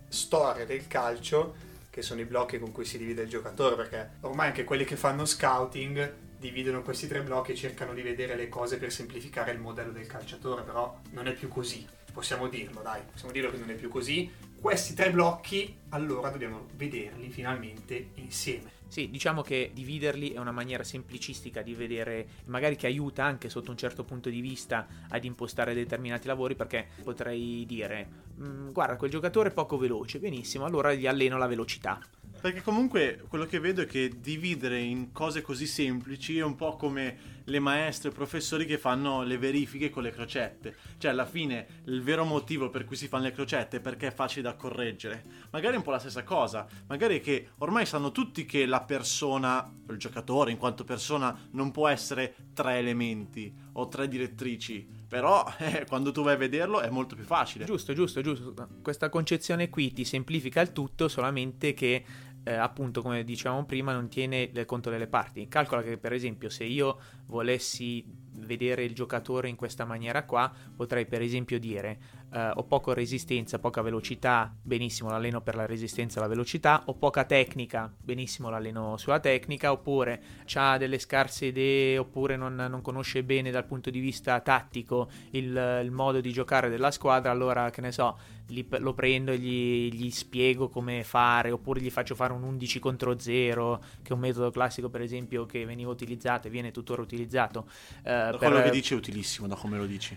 storia 0.08 0.66
del 0.66 0.86
calcio, 0.86 1.54
che 1.88 2.02
sono 2.02 2.20
i 2.20 2.26
blocchi 2.26 2.58
con 2.58 2.70
cui 2.70 2.84
si 2.84 2.98
divide 2.98 3.22
il 3.22 3.30
giocatore, 3.30 3.76
perché 3.76 4.10
ormai 4.20 4.48
anche 4.48 4.64
quelli 4.64 4.84
che 4.84 4.96
fanno 4.96 5.24
scouting 5.24 6.12
dividono 6.38 6.82
questi 6.82 7.08
tre 7.08 7.22
blocchi 7.22 7.52
e 7.52 7.54
cercano 7.54 7.94
di 7.94 8.02
vedere 8.02 8.36
le 8.36 8.50
cose 8.50 8.76
per 8.76 8.92
semplificare 8.92 9.52
il 9.52 9.58
modello 9.58 9.92
del 9.92 10.06
calciatore, 10.06 10.64
però 10.64 10.94
non 11.12 11.26
è 11.26 11.32
più 11.32 11.48
così. 11.48 11.88
Possiamo 12.12 12.48
dirlo, 12.48 12.82
dai, 12.82 13.00
possiamo 13.10 13.32
dirlo 13.32 13.50
che 13.50 13.56
non 13.56 13.70
è 13.70 13.74
più 13.74 13.88
così. 13.88 14.30
Questi 14.60 14.92
tre 14.92 15.12
blocchi, 15.12 15.78
allora 15.90 16.30
dobbiamo 16.30 16.66
vederli 16.74 17.30
finalmente 17.30 18.10
insieme. 18.14 18.72
Sì, 18.88 19.08
diciamo 19.08 19.40
che 19.40 19.70
dividerli 19.72 20.32
è 20.32 20.38
una 20.38 20.50
maniera 20.50 20.82
semplicistica 20.82 21.62
di 21.62 21.74
vedere, 21.74 22.26
magari 22.46 22.74
che 22.74 22.86
aiuta 22.86 23.22
anche 23.22 23.50
sotto 23.50 23.70
un 23.70 23.76
certo 23.76 24.02
punto 24.02 24.30
di 24.30 24.40
vista 24.40 24.88
ad 25.10 25.24
impostare 25.24 25.74
determinati 25.74 26.26
lavori, 26.26 26.56
perché 26.56 26.88
potrei 27.04 27.64
dire, 27.66 28.08
mm, 28.40 28.70
guarda, 28.72 28.96
quel 28.96 29.10
giocatore 29.10 29.50
è 29.50 29.52
poco 29.52 29.78
veloce, 29.78 30.18
benissimo, 30.18 30.64
allora 30.64 30.92
gli 30.92 31.06
alleno 31.06 31.38
la 31.38 31.46
velocità. 31.46 32.00
Perché 32.40 32.62
comunque 32.62 33.24
quello 33.28 33.46
che 33.46 33.58
vedo 33.58 33.82
è 33.82 33.86
che 33.86 34.12
dividere 34.20 34.78
in 34.78 35.12
cose 35.12 35.42
così 35.42 35.66
semplici 35.66 36.38
è 36.38 36.44
un 36.44 36.54
po' 36.54 36.76
come 36.76 37.36
le 37.48 37.58
maestre 37.58 38.08
e 38.08 38.12
i 38.12 38.14
professori 38.14 38.64
che 38.66 38.78
fanno 38.78 39.22
le 39.22 39.38
verifiche 39.38 39.90
con 39.90 40.02
le 40.02 40.10
crocette. 40.10 40.76
Cioè, 40.98 41.10
alla 41.10 41.26
fine, 41.26 41.82
il 41.86 42.02
vero 42.02 42.24
motivo 42.24 42.70
per 42.70 42.84
cui 42.84 42.96
si 42.96 43.08
fanno 43.08 43.24
le 43.24 43.32
crocette 43.32 43.78
è 43.78 43.80
perché 43.80 44.08
è 44.08 44.12
facile 44.12 44.42
da 44.42 44.54
correggere. 44.54 45.24
Magari 45.50 45.74
è 45.74 45.78
un 45.78 45.82
po' 45.82 45.90
la 45.90 45.98
stessa 45.98 46.22
cosa. 46.22 46.66
Magari 46.86 47.18
è 47.18 47.20
che 47.20 47.48
ormai 47.58 47.86
sanno 47.86 48.12
tutti 48.12 48.44
che 48.44 48.66
la 48.66 48.82
persona, 48.82 49.70
il 49.90 49.96
giocatore 49.96 50.50
in 50.50 50.58
quanto 50.58 50.84
persona, 50.84 51.36
non 51.52 51.70
può 51.70 51.88
essere 51.88 52.34
tre 52.54 52.78
elementi 52.78 53.52
o 53.72 53.88
tre 53.88 54.08
direttrici. 54.08 54.96
Però 55.08 55.44
eh, 55.58 55.86
quando 55.88 56.12
tu 56.12 56.22
vai 56.22 56.34
a 56.34 56.36
vederlo 56.36 56.80
è 56.80 56.90
molto 56.90 57.14
più 57.14 57.24
facile. 57.24 57.64
Giusto, 57.64 57.94
giusto, 57.94 58.20
giusto. 58.20 58.68
Questa 58.82 59.08
concezione 59.08 59.70
qui 59.70 59.92
ti 59.92 60.04
semplifica 60.04 60.60
il 60.60 60.72
tutto, 60.72 61.08
solamente 61.08 61.72
che 61.72 62.04
eh, 62.44 62.54
appunto 62.54 63.02
come 63.02 63.24
dicevamo 63.24 63.64
prima 63.64 63.92
non 63.92 64.08
tiene 64.08 64.50
conto 64.64 64.90
delle 64.90 65.06
parti. 65.06 65.48
Calcola 65.48 65.82
che 65.82 65.98
per 65.98 66.12
esempio 66.12 66.48
se 66.48 66.64
io 66.64 66.98
volessi 67.26 68.04
vedere 68.32 68.84
il 68.84 68.94
giocatore 68.94 69.48
in 69.48 69.56
questa 69.56 69.84
maniera 69.84 70.24
qua, 70.24 70.50
potrei 70.74 71.06
per 71.06 71.22
esempio 71.22 71.58
dire 71.58 71.98
eh, 72.32 72.50
ho 72.54 72.64
poca 72.64 72.92
resistenza, 72.94 73.58
poca 73.58 73.82
velocità, 73.82 74.54
benissimo 74.60 75.10
l'alleno 75.10 75.40
per 75.40 75.54
la 75.54 75.66
resistenza 75.66 76.18
e 76.18 76.22
la 76.22 76.28
velocità, 76.28 76.82
ho 76.86 76.94
poca 76.94 77.24
tecnica, 77.24 77.92
benissimo 78.02 78.50
l'alleno 78.50 78.96
sulla 78.96 79.20
tecnica, 79.20 79.72
oppure 79.72 80.22
ha 80.54 80.78
delle 80.78 80.98
scarse 80.98 81.46
idee, 81.46 81.98
oppure 81.98 82.36
non, 82.36 82.54
non, 82.54 82.82
conosce 82.82 83.22
bene 83.22 83.50
dal 83.50 83.64
punto 83.64 83.90
di 83.90 84.00
vista 84.00 84.40
tattico 84.40 85.08
il, 85.30 85.80
il 85.82 85.90
modo 85.90 86.20
di 86.20 86.32
giocare 86.32 86.68
della 86.68 86.90
squadra, 86.90 87.30
allora 87.30 87.70
che 87.70 87.80
ne 87.80 87.92
so, 87.92 88.18
li, 88.48 88.66
lo 88.78 88.94
prendo 88.94 89.32
e 89.32 89.38
gli, 89.38 89.92
gli, 89.92 90.10
spiego 90.10 90.68
come 90.68 91.04
fare, 91.04 91.50
oppure 91.50 91.80
gli 91.80 91.90
faccio 91.90 92.14
fare 92.14 92.32
un 92.32 92.42
11 92.42 92.78
contro 92.78 93.18
0, 93.18 93.82
che 94.02 94.10
è 94.10 94.12
un 94.12 94.20
metodo 94.20 94.50
classico 94.50 94.88
per 94.88 95.00
esempio 95.00 95.46
che 95.46 95.64
veniva 95.64 95.90
utilizzato 95.90 96.48
e 96.48 96.50
viene 96.50 96.70
tuttora 96.70 97.02
utilizzato. 97.02 97.66
Eh, 98.02 98.10
da 98.10 98.30
per... 98.30 98.38
quello 98.38 98.62
che 98.62 98.70
dici 98.70 98.94
è 98.94 98.96
utilissimo, 98.96 99.46
da 99.46 99.54
come 99.54 99.78
lo 99.78 99.86
dici. 99.86 100.16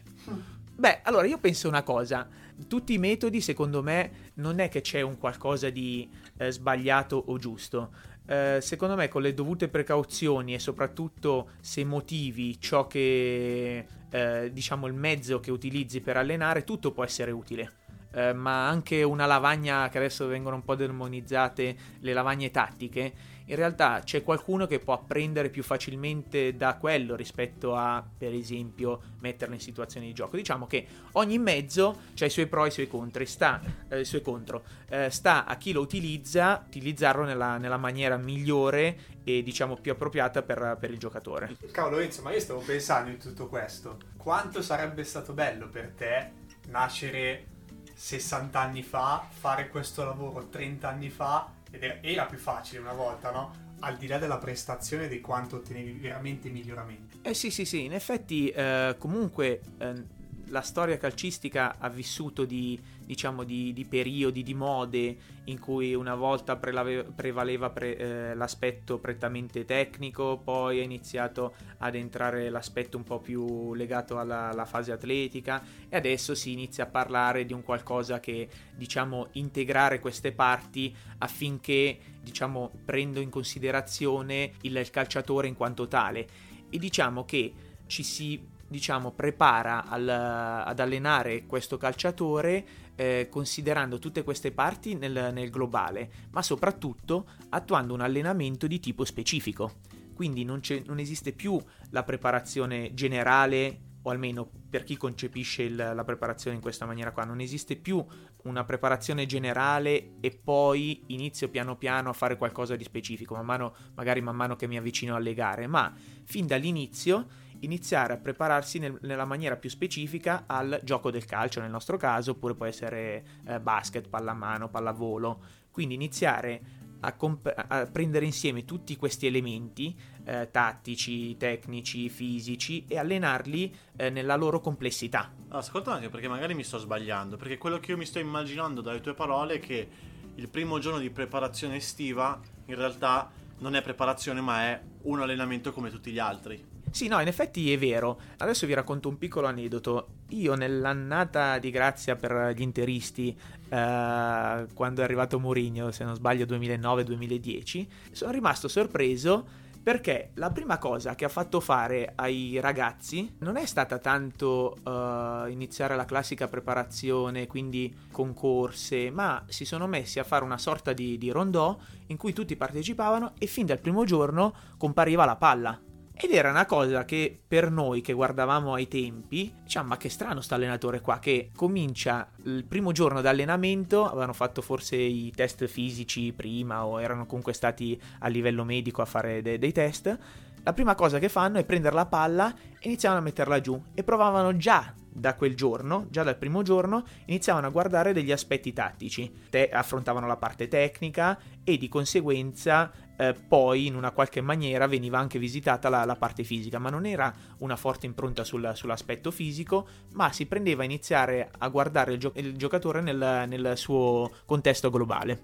Beh, 0.76 1.02
allora 1.04 1.28
io 1.28 1.38
penso 1.38 1.68
una 1.68 1.84
cosa, 1.84 2.28
tutti 2.68 2.94
i 2.94 2.98
metodi 2.98 3.40
secondo 3.42 3.84
me 3.84 4.32
non 4.36 4.60
è 4.60 4.70
che 4.70 4.82
c'è 4.82 5.02
un 5.02 5.18
qualcosa 5.18 5.70
di 5.70 6.10
eh, 6.38 6.52
sbagliato 6.52 7.24
o 7.28 7.38
giusto. 7.38 7.92
Eh, 8.26 8.60
secondo 8.62 8.96
me 8.96 9.08
con 9.08 9.22
le 9.22 9.34
dovute 9.34 9.68
precauzioni 9.68 10.54
e 10.54 10.60
soprattutto 10.60 11.52
se 11.60 11.84
motivi 11.84 12.60
ciò 12.60 12.88
che 12.88 13.86
eh, 14.10 14.50
diciamo 14.52 14.88
il 14.88 14.94
mezzo 14.94 15.40
che 15.40 15.52
utilizzi 15.52 16.02
per 16.02 16.18
allenare 16.18 16.64
tutto 16.64 16.92
può 16.92 17.04
essere 17.04 17.32
utile 17.32 17.80
eh, 18.14 18.34
ma 18.34 18.68
anche 18.68 19.04
una 19.04 19.26
lavagna 19.26 19.90
che 19.90 19.98
adesso 19.98 20.28
vengono 20.28 20.58
un 20.58 20.64
po' 20.64 20.76
demonizzate, 20.76 21.76
le 22.00 22.14
lavagne 22.14 22.52
tattiche, 22.52 23.14
in 23.52 23.58
realtà 23.58 24.00
c'è 24.02 24.24
qualcuno 24.24 24.66
che 24.66 24.80
può 24.80 24.94
apprendere 24.94 25.50
più 25.50 25.62
facilmente 25.62 26.56
da 26.56 26.78
quello 26.78 27.16
rispetto 27.16 27.76
a, 27.76 28.02
per 28.18 28.34
esempio, 28.34 29.02
metterlo 29.20 29.54
in 29.54 29.60
situazioni 29.60 30.06
di 30.06 30.14
gioco. 30.14 30.38
Diciamo 30.38 30.68
che 30.68 30.88
ogni 31.14 31.38
mezzo 31.38 32.00
ha 32.18 32.26
i 32.26 32.30
suoi 32.30 32.48
pro 32.48 32.64
e 32.64 32.70
i 32.70 32.72
suoi 32.72 32.88
contro, 32.88 33.26
sta, 33.26 33.62
eh, 33.90 34.00
i 34.00 34.06
suoi 34.06 34.22
contro. 34.22 34.64
Eh, 34.88 35.10
sta 35.10 35.44
a 35.46 35.58
chi 35.58 35.74
lo 35.74 35.82
utilizza, 35.82 36.64
utilizzarlo 36.66 37.26
nella, 37.26 37.58
nella 37.58 37.76
maniera 37.76 38.16
migliore 38.16 39.20
e 39.26 39.44
diciamo 39.44 39.76
più 39.76 39.92
appropriata 39.92 40.42
per, 40.44 40.78
per 40.80 40.90
il 40.90 40.98
giocatore. 40.98 41.58
Cavolo 41.72 42.00
Enzo, 42.00 42.22
ma 42.22 42.32
io 42.32 42.40
stavo 42.40 42.62
pensando 42.62 43.10
in 43.10 43.18
tutto 43.18 43.48
questo. 43.48 43.98
Quanto 44.16 44.62
sarebbe 44.62 45.04
stato 45.04 45.34
bello 45.34 45.68
per 45.68 45.90
te 45.90 46.32
nascere 46.70 47.48
60 47.94 48.58
anni 48.58 48.82
fa, 48.82 49.28
fare 49.30 49.68
questo 49.68 50.06
lavoro 50.06 50.48
30 50.48 50.88
anni 50.88 51.10
fa 51.10 51.60
ed 51.72 52.00
era, 52.02 52.26
più 52.26 52.38
facile 52.38 52.82
una 52.82 52.94
volta, 52.94 53.32
no? 53.32 53.70
Al 53.80 53.98
di 53.98 54.08
là 54.08 54.20
della 54.20 54.38
prestazione 54.38 55.08
di 55.08 55.22
quanto 55.22 55.56
ottenevi 55.58 55.94
veramente 55.94 56.50
miglioramenti. 56.50 57.20
Eh 57.24 57.34
sì, 57.34 57.50
sì, 57.50 57.66
sì, 57.66 57.86
in 57.86 57.94
effetti 57.94 58.50
eh, 58.50 58.96
comunque 59.00 59.62
eh, 59.80 60.20
la 60.52 60.62
storia 60.62 60.98
calcistica 60.98 61.76
ha 61.80 61.90
vissuto 61.90 62.46
di, 62.46 62.80
diciamo, 63.06 63.44
di, 63.44 63.74
di, 63.74 63.86
periodi, 63.86 64.44
di 64.44 64.54
mode 64.54 65.18
in 65.46 65.60
cui 65.60 65.94
una 65.94 66.14
volta 66.16 66.58
prelave, 66.58 67.04
prevaleva 67.04 67.70
pre, 67.70 67.98
eh, 67.98 68.36
l'aspetto 68.36 69.00
prettamente 69.00 69.66
tecnico, 69.66 70.40
poi 70.44 70.80
è 70.80 70.84
iniziato 70.84 71.56
ad 71.78 71.96
entrare 71.96 72.50
l'aspetto 72.50 72.98
un 72.98 73.04
po' 73.04 73.20
più 73.20 73.74
legato 73.74 74.20
alla, 74.20 74.50
alla, 74.50 74.66
fase 74.66 74.92
atletica 74.92 75.64
e 75.88 75.96
adesso 75.96 76.36
si 76.36 76.52
inizia 76.52 76.84
a 76.84 76.88
parlare 76.88 77.46
di 77.46 77.54
un 77.54 77.64
qualcosa 77.64 78.20
che, 78.20 78.50
diciamo, 78.76 79.30
integrare 79.34 80.00
queste 80.00 80.34
parti 80.34 80.94
affinché, 81.20 81.98
diciamo, 82.22 82.72
prendo 82.84 83.22
in 83.22 83.30
considerazione 83.30 84.52
il, 84.62 84.76
il 84.76 84.90
calciatore 84.90 85.48
in 85.48 85.56
quanto 85.56 85.88
tale. 85.88 86.28
E 86.70 86.78
diciamo 86.78 87.26
che 87.26 87.54
ci 87.88 88.04
si 88.04 88.51
diciamo, 88.72 89.12
prepara 89.12 89.86
al, 89.86 90.08
ad 90.08 90.80
allenare 90.80 91.46
questo 91.46 91.78
calciatore 91.78 92.66
eh, 92.96 93.28
considerando 93.30 94.00
tutte 94.00 94.24
queste 94.24 94.54
parti 94.54 94.96
nel, 94.96 95.32
nel 95.34 95.50
globale, 95.50 96.10
ma 96.32 96.42
soprattutto 96.42 97.28
attuando 97.50 97.94
un 97.94 98.00
allenamento 98.00 98.68
di 98.68 98.80
tipo 98.80 99.04
specifico. 99.04 99.80
Quindi 100.16 100.46
non, 100.46 100.62
non 100.86 101.00
esiste 101.00 101.34
più 101.34 101.60
la 101.90 102.04
preparazione 102.04 102.94
generale 102.94 103.90
o 104.04 104.10
almeno 104.10 104.50
per 104.70 104.84
chi 104.84 104.98
concepisce 104.98 105.64
il, 105.64 105.76
la 105.76 106.04
preparazione 106.04 106.56
in 106.56 106.62
questa 106.62 106.86
maniera 106.86 107.12
qua, 107.12 107.24
non 107.24 107.40
esiste 107.40 107.76
più 107.76 108.04
una 108.44 108.64
preparazione 108.64 109.26
generale 109.26 110.14
e 110.20 110.32
poi 110.32 111.04
inizio 111.08 111.50
piano 111.50 111.76
piano 111.76 112.10
a 112.10 112.14
fare 112.14 112.38
qualcosa 112.38 112.76
di 112.76 112.84
specifico, 112.84 113.36
man 113.36 113.46
mano, 113.46 113.76
magari 113.96 114.22
man 114.22 114.36
mano 114.36 114.56
che 114.56 114.68
mi 114.68 114.78
avvicino 114.78 115.16
alle 115.16 115.34
gare, 115.34 115.68
ma 115.68 115.94
fin 116.24 116.48
dall'inizio 116.48 117.28
iniziare 117.62 118.14
a 118.14 118.18
prepararsi 118.18 118.80
nel, 118.80 118.98
nella 119.02 119.26
maniera 119.26 119.56
più 119.56 119.70
specifica 119.70 120.44
al 120.48 120.80
gioco 120.84 121.12
del 121.12 121.26
calcio, 121.26 121.62
nel 121.62 121.70
nostro 121.72 121.98
caso, 121.98 122.32
oppure 122.32 122.56
può 122.56 122.66
essere 122.66 123.24
eh, 123.46 123.60
basket, 123.60 124.08
pallamano, 124.08 124.70
pallavolo. 124.70 125.40
Quindi 125.72 125.96
iniziare 125.96 126.62
a, 127.02 127.14
comp- 127.14 127.54
a, 127.56 127.86
prendere 127.86 128.26
insieme 128.26 128.66
tutti 128.66 128.96
questi 128.96 129.28
elementi 129.28 129.96
eh, 130.24 130.50
tattici, 130.52 131.36
tecnici, 131.38 132.10
fisici 132.10 132.86
e 132.88 132.98
allenarli 132.98 133.76
eh, 133.96 134.10
nella 134.10 134.36
loro 134.36 134.60
complessità. 134.60 135.32
Ascolta 135.50 135.94
anche 135.94 136.10
perché 136.10 136.28
magari 136.28 136.54
mi 136.54 136.64
sto 136.64 136.78
sbagliando, 136.78 137.38
perché 137.38 137.58
quello 137.58 137.80
che 137.80 137.92
io 137.92 137.98
mi 137.98 138.06
sto 138.06 138.20
immaginando 138.20 138.82
dalle 138.82 139.02
tue 139.02 139.14
parole 139.14 139.56
è 139.56 139.60
che 139.60 139.90
il 140.36 140.50
primo 140.50 140.80
giorno 140.80 141.00
di 141.00 141.10
preparazione 141.10 141.76
estiva 141.76 142.40
in 142.66 142.76
realtà 142.76 143.30
non 143.60 143.76
è 143.76 143.82
preparazione 143.82 144.42
ma 144.42 144.64
è 144.64 144.82
un 145.04 145.22
allenamento 145.22 145.72
come 145.72 145.90
tutti 145.90 146.12
gli 146.12 146.20
altri. 146.20 146.71
Sì, 146.92 147.08
no, 147.08 147.20
in 147.22 147.28
effetti 147.28 147.72
è 147.72 147.78
vero. 147.78 148.20
Adesso 148.38 148.68
vi 148.68 148.74
racconto 148.74 149.08
un 149.08 149.18
piccolo 149.18 149.48
aneddoto. 149.48 150.08
Io 150.30 150.56
nell'annata 150.56 151.58
di 151.58 151.72
grazia 151.72 152.16
per 152.16 152.54
gli 152.56 152.62
interisti, 152.62 153.30
eh, 153.70 154.68
quando 154.74 155.02
è 155.02 155.04
arrivato 155.04 155.40
Mourinho, 155.40 155.92
se 155.92 156.04
non 156.04 156.16
sbaglio 156.16 156.46
2009-2010, 156.46 157.88
sono 158.12 158.32
rimasto 158.32 158.68
sorpreso 158.68 159.60
perché 159.82 160.30
la 160.36 160.52
prima 160.52 160.78
cosa 160.78 161.16
che 161.16 161.26
ha 161.26 161.30
fatto 161.30 161.60
fare 161.60 162.12
ai 162.16 162.60
ragazzi 162.60 163.36
non 163.40 163.58
è 163.58 163.66
stata 163.66 163.98
tanto 163.98 164.78
uh, 164.84 165.48
iniziare 165.50 165.96
la 165.96 166.06
classica 166.06 166.48
preparazione, 166.48 167.48
quindi 167.48 167.92
concorse, 168.12 169.10
ma 169.10 169.44
si 169.48 169.66
sono 169.66 169.88
messi 169.88 170.20
a 170.20 170.24
fare 170.24 170.44
una 170.44 170.60
sorta 170.60 170.94
di, 170.94 171.18
di 171.18 171.32
rondò 171.32 171.76
in 172.08 172.18
cui 172.18 172.32
tutti 172.32 172.56
partecipavano 172.56 173.34
e 173.40 173.48
fin 173.48 173.66
dal 173.66 173.80
primo 173.80 174.06
giorno 174.06 174.54
compariva 174.78 175.26
la 175.26 175.36
palla. 175.36 175.82
Ed 176.24 176.34
era 176.34 176.52
una 176.52 176.68
cosa 176.68 177.04
che 177.04 177.36
per 177.48 177.72
noi 177.72 178.02
che 178.02 178.14
guardavamo 178.14 178.76
ai 178.76 178.88
tempi, 178.88 179.52
diciamo, 179.64 179.88
ma 179.88 179.98
che 179.98 180.08
strano 180.08 180.40
sta 180.42 180.54
allenatore 180.54 181.02
qua 181.02 181.18
che 181.18 181.50
comincia 181.56 182.30
il 182.44 182.64
primo 182.64 182.92
giorno 182.92 183.22
d'allenamento, 183.22 184.06
avevano 184.06 184.34
fatto 184.34 184.62
forse 184.62 184.98
i 184.98 185.34
test 185.36 185.66
fisici 185.66 186.32
prima 186.32 186.86
o 186.86 187.02
erano 187.02 187.26
comunque 187.26 187.54
stati 187.54 188.00
a 188.20 188.28
livello 188.28 188.64
medico 188.64 189.02
a 189.02 189.06
fare 189.06 189.42
de- 189.42 189.58
dei 189.58 189.72
test. 189.72 190.16
La 190.64 190.74
prima 190.74 190.94
cosa 190.94 191.18
che 191.18 191.28
fanno 191.28 191.58
è 191.58 191.66
prendere 191.66 191.96
la 191.96 192.06
palla 192.06 192.54
e 192.54 192.88
iniziavano 192.88 193.22
a 193.22 193.24
metterla 193.24 193.60
giù 193.62 193.82
e 193.96 194.04
provavano 194.04 194.56
già 194.58 194.94
da 195.14 195.34
quel 195.34 195.56
giorno, 195.56 196.06
già 196.10 196.22
dal 196.22 196.38
primo 196.38 196.62
giorno, 196.62 197.04
iniziavano 197.26 197.66
a 197.66 197.72
guardare 197.72 198.14
degli 198.14 198.32
aspetti 198.32 198.72
tattici, 198.72 199.32
Te- 199.50 199.70
affrontavano 199.70 200.28
la 200.28 200.38
parte 200.38 200.68
tecnica 200.68 201.38
e 201.64 201.78
di 201.78 201.90
conseguenza 201.90 202.92
eh, 203.18 203.34
poi 203.34 203.88
in 203.88 203.96
una 203.96 204.12
qualche 204.12 204.42
maniera 204.42 204.86
veniva 204.86 205.18
anche 205.18 205.40
visitata 205.40 205.90
la, 205.90 206.06
la 206.06 206.16
parte 206.16 206.44
fisica, 206.44 206.78
ma 206.78 206.92
non 206.92 207.08
era 207.08 207.34
una 207.58 207.76
forte 207.76 208.06
impronta 208.06 208.44
sul, 208.44 208.72
sull'aspetto 208.74 209.32
fisico, 209.32 209.88
ma 210.14 210.32
si 210.32 210.46
prendeva 210.46 210.84
a 210.84 210.86
iniziare 210.86 211.50
a 211.58 211.68
guardare 211.70 212.14
il, 212.14 212.20
gio- 212.20 212.34
il 212.36 212.56
giocatore 212.56 213.02
nel, 213.02 213.46
nel 213.48 213.74
suo 213.78 214.30
contesto 214.46 214.92
globale. 214.92 215.42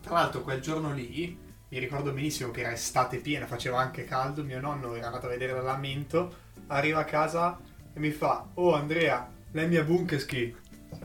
Tra 0.00 0.14
l'altro 0.14 0.42
quel 0.42 0.60
giorno 0.60 0.92
lì 0.92 1.46
mi 1.70 1.78
ricordo 1.78 2.12
benissimo 2.12 2.50
che 2.50 2.60
era 2.60 2.72
estate 2.72 3.18
piena, 3.18 3.46
faceva 3.46 3.78
anche 3.78 4.04
caldo, 4.04 4.42
mio 4.42 4.60
nonno 4.60 4.94
era 4.94 5.06
andato 5.06 5.26
a 5.26 5.30
vedere 5.30 5.52
l'allamento, 5.52 6.46
arriva 6.68 7.00
a 7.00 7.04
casa 7.04 7.60
e 7.92 8.00
mi 8.00 8.10
fa 8.10 8.48
Oh 8.54 8.74
Andrea, 8.74 9.30
lei 9.52 9.68
mia 9.68 9.84
bunkeski. 9.84 10.56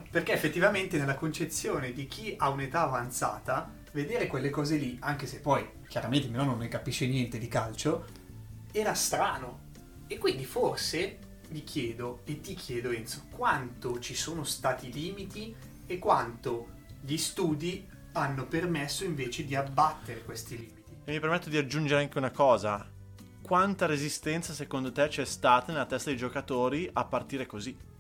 Perché 0.10 0.32
effettivamente 0.32 0.98
nella 0.98 1.15
concezione 1.15 1.91
di 1.91 2.08
chi 2.08 2.36
ha 2.38 2.50
un'età 2.50 2.84
avanzata, 2.84 3.72
vedere 3.91 4.27
quelle 4.27 4.50
cose 4.50 4.77
lì, 4.77 4.98
anche 5.01 5.27
se 5.27 5.39
poi 5.39 5.67
chiaramente 5.88 6.27
mio 6.29 6.38
nonno 6.38 6.51
non 6.51 6.60
ne 6.60 6.67
capisce 6.70 7.08
niente 7.08 7.38
di 7.38 7.48
calcio, 7.50 8.05
era 8.72 8.93
strano. 8.93 9.72
E 10.08 10.17
quindi 10.17 10.46
forse 10.46 11.17
mi 11.50 11.63
chiedo 11.63 12.22
e 12.24 12.39
ti 12.39 12.53
chiedo 12.53 12.91
Enzo, 12.91 13.24
quanto 13.32 14.00
ci 14.00 14.15
sono 14.15 14.46
stati 14.46 14.91
limiti 14.91 15.53
e 15.86 16.00
quanto 16.00 16.70
gli 17.01 17.17
studi 17.17 17.86
hanno 18.13 18.46
permesso 18.46 19.03
invece 19.03 19.46
di 19.46 19.55
abbattere 19.55 20.24
questi 20.24 20.58
limiti. 20.58 20.82
E 21.05 21.12
mi 21.12 21.20
permetto 21.20 21.50
di 21.50 21.58
aggiungere 21.58 22.01
anche 22.01 22.17
una 22.17 22.32
cosa, 22.32 22.88
quanta 23.41 23.86
resistenza 23.86 24.53
secondo 24.53 24.91
te 24.91 25.08
c'è 25.10 25.25
stata 25.25 25.72
nella 25.72 25.86
testa 25.86 26.10
dei 26.10 26.17
giocatori 26.17 26.89
a 26.93 27.03
partire 27.03 27.46
così? 27.46 27.91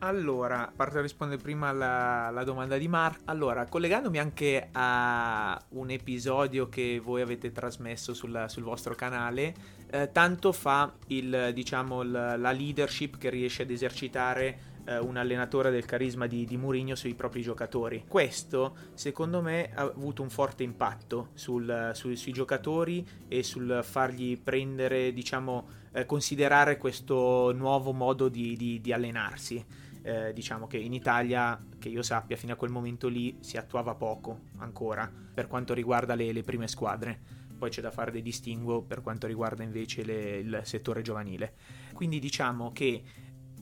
Allora, 0.00 0.70
parto 0.74 0.98
a 0.98 1.00
rispondere 1.00 1.40
prima 1.40 1.68
alla, 1.68 2.26
alla, 2.26 2.42
domanda 2.42 2.76
di 2.76 2.88
Mark. 2.88 3.20
Allora, 3.26 3.66
collegandomi 3.66 4.18
anche 4.18 4.68
a 4.72 5.58
un 5.70 5.90
episodio 5.90 6.68
che 6.68 7.00
voi 7.02 7.22
avete 7.22 7.52
trasmesso 7.52 8.12
sul, 8.12 8.46
sul 8.48 8.64
vostro 8.64 8.96
canale, 8.96 9.54
eh, 9.90 10.10
tanto 10.10 10.50
fa 10.50 10.92
il, 11.06 11.52
diciamo, 11.54 12.02
la 12.02 12.50
leadership 12.50 13.16
che 13.16 13.30
riesce 13.30 13.62
ad 13.62 13.70
esercitare 13.70 14.71
eh, 14.84 14.98
un 14.98 15.16
allenatore 15.16 15.70
del 15.70 15.84
carisma 15.84 16.26
di, 16.26 16.44
di 16.44 16.56
Mourinho 16.56 16.94
sui 16.94 17.14
propri 17.14 17.42
giocatori. 17.42 18.04
Questo, 18.06 18.76
secondo 18.94 19.40
me, 19.42 19.70
ha 19.74 19.82
avuto 19.82 20.22
un 20.22 20.30
forte 20.30 20.62
impatto 20.62 21.28
sul, 21.34 21.90
su, 21.94 22.14
sui 22.14 22.32
giocatori 22.32 23.06
e 23.28 23.42
sul 23.42 23.80
fargli 23.82 24.38
prendere, 24.38 25.12
diciamo, 25.12 25.68
eh, 25.92 26.06
considerare 26.06 26.76
questo 26.76 27.52
nuovo 27.52 27.92
modo 27.92 28.28
di, 28.28 28.56
di, 28.56 28.80
di 28.80 28.92
allenarsi. 28.92 29.64
Eh, 30.04 30.32
diciamo 30.32 30.66
che 30.66 30.78
in 30.78 30.92
Italia, 30.92 31.64
che 31.78 31.88
io 31.88 32.02
sappia, 32.02 32.36
fino 32.36 32.52
a 32.52 32.56
quel 32.56 32.70
momento 32.72 33.06
lì 33.08 33.36
si 33.40 33.56
attuava 33.56 33.94
poco 33.94 34.46
ancora 34.58 35.08
per 35.32 35.46
quanto 35.46 35.74
riguarda 35.74 36.14
le, 36.14 36.32
le 36.32 36.42
prime 36.42 36.66
squadre. 36.66 37.40
Poi 37.56 37.70
c'è 37.70 37.80
da 37.80 37.92
fare 37.92 38.10
dei 38.10 38.22
distinguo 38.22 38.82
per 38.82 39.02
quanto 39.02 39.28
riguarda 39.28 39.62
invece 39.62 40.02
le, 40.02 40.38
il 40.38 40.60
settore 40.64 41.02
giovanile. 41.02 41.54
Quindi 41.94 42.18
diciamo 42.18 42.72
che 42.72 43.02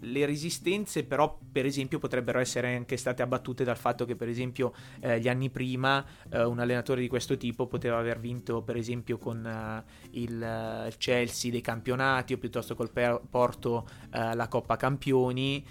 le 0.01 0.27
resistenze 0.27 1.05
però 1.05 1.39
per 1.53 1.67
esempio 1.67 1.99
potrebbero 1.99 2.39
essere 2.39 2.75
anche 2.75 2.97
state 2.97 3.23
abbattute 3.23 3.65
dal 3.65 3.77
fatto 3.77 4.05
che 4.05 4.17
per 4.17 4.29
esempio 4.29 4.73
eh, 5.01 5.21
gli 5.21 5.29
anni 5.29 5.51
prima 5.51 6.05
eh, 6.31 6.43
un 6.45 6.59
allenatore 6.59 7.01
di 7.01 7.09
questo 7.09 7.37
tipo 7.37 7.67
poteva 7.67 7.99
aver 7.99 8.19
vinto 8.19 8.63
per 8.63 8.77
esempio 8.77 9.19
con 9.19 9.45
uh, 9.45 10.09
il, 10.13 10.87
uh, 10.89 10.91
Chelsea 10.97 11.51
dei 11.51 11.61
campionati 11.61 12.33
o 12.33 12.39
piuttosto 12.39 12.75
col 12.75 12.91
Porto 12.91 13.87
uh, 14.13 14.35
la 14.35 14.49
Coppa 14.49 14.77
Campioni 14.77 15.65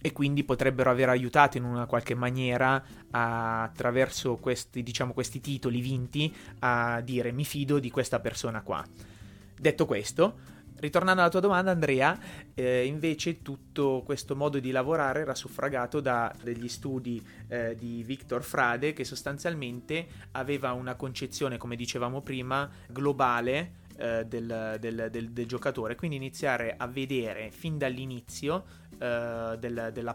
e 0.00 0.12
quindi 0.12 0.44
potrebbero 0.44 0.90
aver 0.90 1.08
aiutato 1.08 1.56
in 1.56 1.64
una 1.64 1.86
qualche 1.86 2.14
maniera 2.14 2.80
a, 3.10 3.62
attraverso 3.64 4.36
questi, 4.36 4.84
diciamo, 4.84 5.12
questi 5.12 5.40
titoli 5.40 5.80
vinti 5.80 6.32
a 6.60 7.00
dire 7.00 7.32
mi 7.32 7.44
fido 7.44 7.80
di 7.80 7.90
questa 7.90 8.20
persona 8.20 8.62
qua. 8.62 8.84
Detto 9.58 9.86
questo, 9.86 10.38
ritornando 10.78 11.20
alla 11.20 11.30
tua 11.30 11.40
domanda 11.40 11.70
Andrea, 11.70 12.18
eh, 12.54 12.84
invece 12.84 13.42
tutto 13.42 14.02
questo 14.04 14.36
modo 14.36 14.58
di 14.58 14.70
lavorare 14.70 15.20
era 15.20 15.34
suffragato 15.34 16.00
da 16.00 16.34
degli 16.42 16.68
studi 16.68 17.24
eh, 17.48 17.74
di 17.76 18.02
Victor 18.02 18.42
Frade 18.42 18.92
che 18.92 19.04
sostanzialmente 19.04 20.06
aveva 20.32 20.72
una 20.72 20.94
concezione, 20.94 21.56
come 21.56 21.76
dicevamo 21.76 22.20
prima, 22.20 22.68
globale 22.88 23.84
eh, 23.96 24.24
del, 24.26 24.76
del, 24.78 25.08
del, 25.10 25.30
del, 25.30 25.46
giocatore, 25.46 25.94
quindi 25.94 26.16
iniziare 26.16 26.74
a 26.76 26.86
vedere 26.86 27.50
fin 27.50 27.78
dall'inizio 27.78 28.64
eh, 28.98 29.58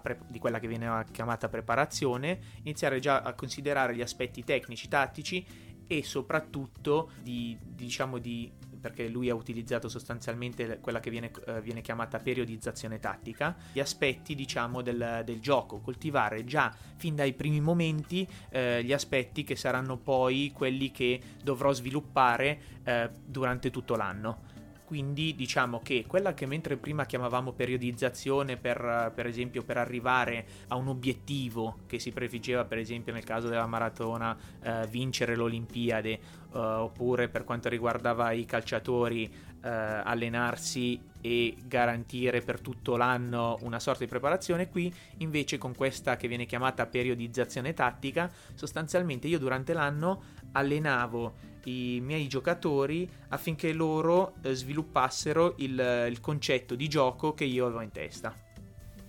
pre- 0.02 0.20
di 0.28 0.40
quella 0.40 0.60
che 0.60 0.68
viene 0.68 1.06
chiamata 1.12 1.50
preparazione, 1.50 2.40
iniziare 2.64 3.00
già 3.00 3.22
a 3.22 3.34
considerare 3.34 3.96
gli 3.96 4.02
aspetti 4.02 4.44
tecnici, 4.44 4.88
tattici 4.88 5.46
e 5.88 6.04
soprattutto 6.04 7.12
di, 7.22 7.58
diciamo 7.60 8.18
di 8.18 8.52
perché 8.82 9.08
lui 9.08 9.30
ha 9.30 9.36
utilizzato 9.36 9.88
sostanzialmente 9.88 10.80
quella 10.82 11.00
che 11.00 11.10
viene, 11.10 11.32
eh, 11.46 11.62
viene 11.62 11.82
chiamata 11.82 12.20
periodizzazione 12.20 13.00
tattica, 13.00 13.56
gli 13.72 13.80
aspetti 13.80 14.36
diciamo 14.36 14.82
del, 14.82 15.22
del, 15.24 15.40
gioco, 15.40 15.80
coltivare 15.80 16.44
già 16.44 16.74
fin 16.98 17.16
dai 17.16 17.34
primi 17.34 17.62
momenti 17.62 18.28
eh, 18.50 18.84
gli 18.84 18.92
aspetti 18.92 19.44
che 19.44 19.56
saranno 19.56 19.98
poi 19.98 20.52
quelli 20.54 20.92
che 20.92 21.22
dovrò 21.44 21.72
sviluppare 21.72 22.60
eh, 22.84 23.10
durante 23.26 23.70
tutto 23.70 23.96
l'anno 23.96 24.50
quindi 24.92 25.34
diciamo 25.36 25.80
che 25.82 26.04
quella 26.06 26.34
che 26.34 26.46
mentre 26.46 26.76
prima 26.76 27.06
chiamavamo 27.06 27.54
periodizzazione 27.54 28.58
per, 28.58 29.14
per, 29.16 29.26
esempio 29.26 29.64
per 29.64 29.78
arrivare 29.78 30.46
a 30.68 30.76
un 30.76 30.90
obiettivo 30.90 31.78
che 31.88 31.98
si 31.98 32.12
prefiggeva 32.12 32.66
per 32.66 32.78
esempio 32.78 33.14
nel 33.14 33.24
caso 33.24 33.48
della 33.48 33.68
maratona 33.68 34.38
eh, 34.62 34.86
vincere 34.88 35.38
l'Olimpiade 35.38 36.10
eh, 36.10 36.20
oppure 36.58 37.30
per 37.30 37.46
quanto 37.46 37.70
riguardava 37.70 38.34
i 38.34 38.44
calciatori 38.44 39.24
eh, 39.64 39.70
allenarsi 39.70 41.00
e 41.22 41.56
garantire 41.64 42.42
per 42.42 42.60
tutto 42.60 42.98
l'anno 42.98 43.60
una 43.62 43.80
sorta 43.80 44.04
di 44.04 44.10
preparazione 44.10 44.68
qui 44.68 44.94
invece 45.20 45.58
con 45.58 45.74
questa 45.74 46.18
che 46.18 46.28
viene 46.28 46.46
chiamata 46.46 46.86
periodizzazione 46.86 47.74
tattica 47.74 48.30
sostanzialmente 48.56 49.30
io 49.30 49.40
durante 49.40 49.72
l'anno 49.72 50.22
allenavo 50.52 51.51
i 51.66 52.00
miei 52.02 52.28
giocatori 52.28 53.10
affinché 53.30 53.74
loro 53.74 54.34
eh, 54.42 54.54
sviluppassero 54.54 55.56
il, 55.58 56.08
il 56.10 56.20
concetto 56.20 56.76
di 56.76 56.88
gioco 56.88 57.34
che 57.34 57.46
io 57.46 57.66
avevo 57.66 57.82
in 57.82 57.92
testa. 57.92 58.36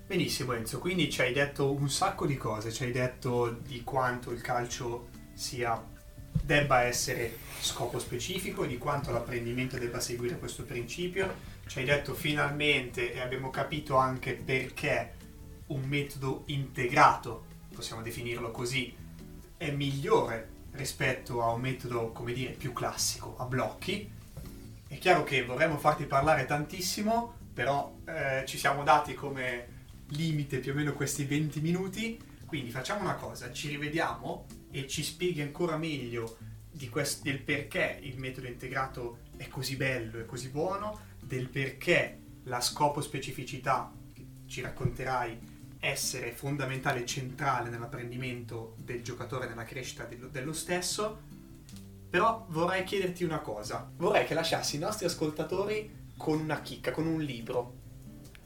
Benissimo 0.06 0.52
Enzo, 0.52 0.78
quindi 0.78 1.10
ci 1.10 1.22
hai 1.22 1.32
detto 1.32 1.72
un 1.72 1.88
sacco 1.88 2.26
di 2.26 2.36
cose, 2.36 2.70
ci 2.70 2.84
hai 2.84 2.92
detto 2.92 3.50
di 3.50 3.82
quanto 3.82 4.30
il 4.30 4.42
calcio 4.42 5.08
sia, 5.32 5.82
debba 6.44 6.82
essere 6.82 7.38
scopo 7.60 7.98
specifico, 7.98 8.66
di 8.66 8.76
quanto 8.76 9.10
l'apprendimento 9.10 9.78
debba 9.78 10.00
seguire 10.00 10.38
questo 10.38 10.64
principio, 10.64 11.34
ci 11.66 11.78
hai 11.78 11.84
detto 11.86 12.12
finalmente 12.12 13.14
e 13.14 13.20
abbiamo 13.20 13.48
capito 13.48 13.96
anche 13.96 14.34
perché 14.34 15.14
un 15.68 15.82
metodo 15.84 16.42
integrato, 16.46 17.46
possiamo 17.74 18.02
definirlo 18.02 18.50
così, 18.50 18.94
è 19.56 19.70
migliore 19.70 20.50
rispetto 20.72 21.42
a 21.42 21.52
un 21.52 21.60
metodo, 21.60 22.12
come 22.12 22.32
dire, 22.32 22.52
più 22.52 22.72
classico, 22.72 23.36
a 23.38 23.44
blocchi. 23.44 24.10
È 24.86 24.98
chiaro 24.98 25.24
che 25.24 25.44
vorremmo 25.44 25.78
farti 25.78 26.04
parlare 26.04 26.44
tantissimo, 26.44 27.34
però 27.52 27.96
eh, 28.06 28.44
ci 28.46 28.58
siamo 28.58 28.82
dati 28.82 29.14
come 29.14 29.80
limite 30.08 30.58
più 30.58 30.72
o 30.72 30.74
meno 30.74 30.92
questi 30.92 31.24
20 31.24 31.60
minuti, 31.60 32.20
quindi 32.46 32.70
facciamo 32.70 33.00
una 33.00 33.14
cosa, 33.14 33.52
ci 33.52 33.68
rivediamo 33.68 34.46
e 34.70 34.86
ci 34.86 35.02
spieghi 35.02 35.40
ancora 35.40 35.76
meglio 35.76 36.36
quest- 36.90 37.22
del 37.22 37.40
perché 37.40 37.98
il 38.02 38.18
metodo 38.18 38.46
integrato 38.46 39.18
è 39.36 39.48
così 39.48 39.76
bello 39.76 40.18
e 40.18 40.26
così 40.26 40.48
buono, 40.48 41.00
del 41.20 41.48
perché 41.48 42.18
la 42.44 42.60
scopo 42.60 43.00
specificità 43.00 43.92
che 44.12 44.26
ci 44.46 44.60
racconterai 44.60 45.51
essere 45.84 46.30
fondamentale 46.30 47.02
e 47.02 47.06
centrale 47.06 47.68
nell'apprendimento 47.68 48.76
del 48.78 49.02
giocatore, 49.02 49.48
nella 49.48 49.64
crescita 49.64 50.04
dello, 50.04 50.28
dello 50.28 50.52
stesso. 50.52 51.22
Però 52.08 52.46
vorrei 52.50 52.84
chiederti 52.84 53.24
una 53.24 53.40
cosa. 53.40 53.90
Vorrei 53.96 54.24
che 54.24 54.34
lasciassi 54.34 54.76
i 54.76 54.78
nostri 54.78 55.06
ascoltatori 55.06 56.10
con 56.16 56.38
una 56.38 56.60
chicca, 56.60 56.92
con 56.92 57.06
un 57.08 57.20
libro, 57.20 57.80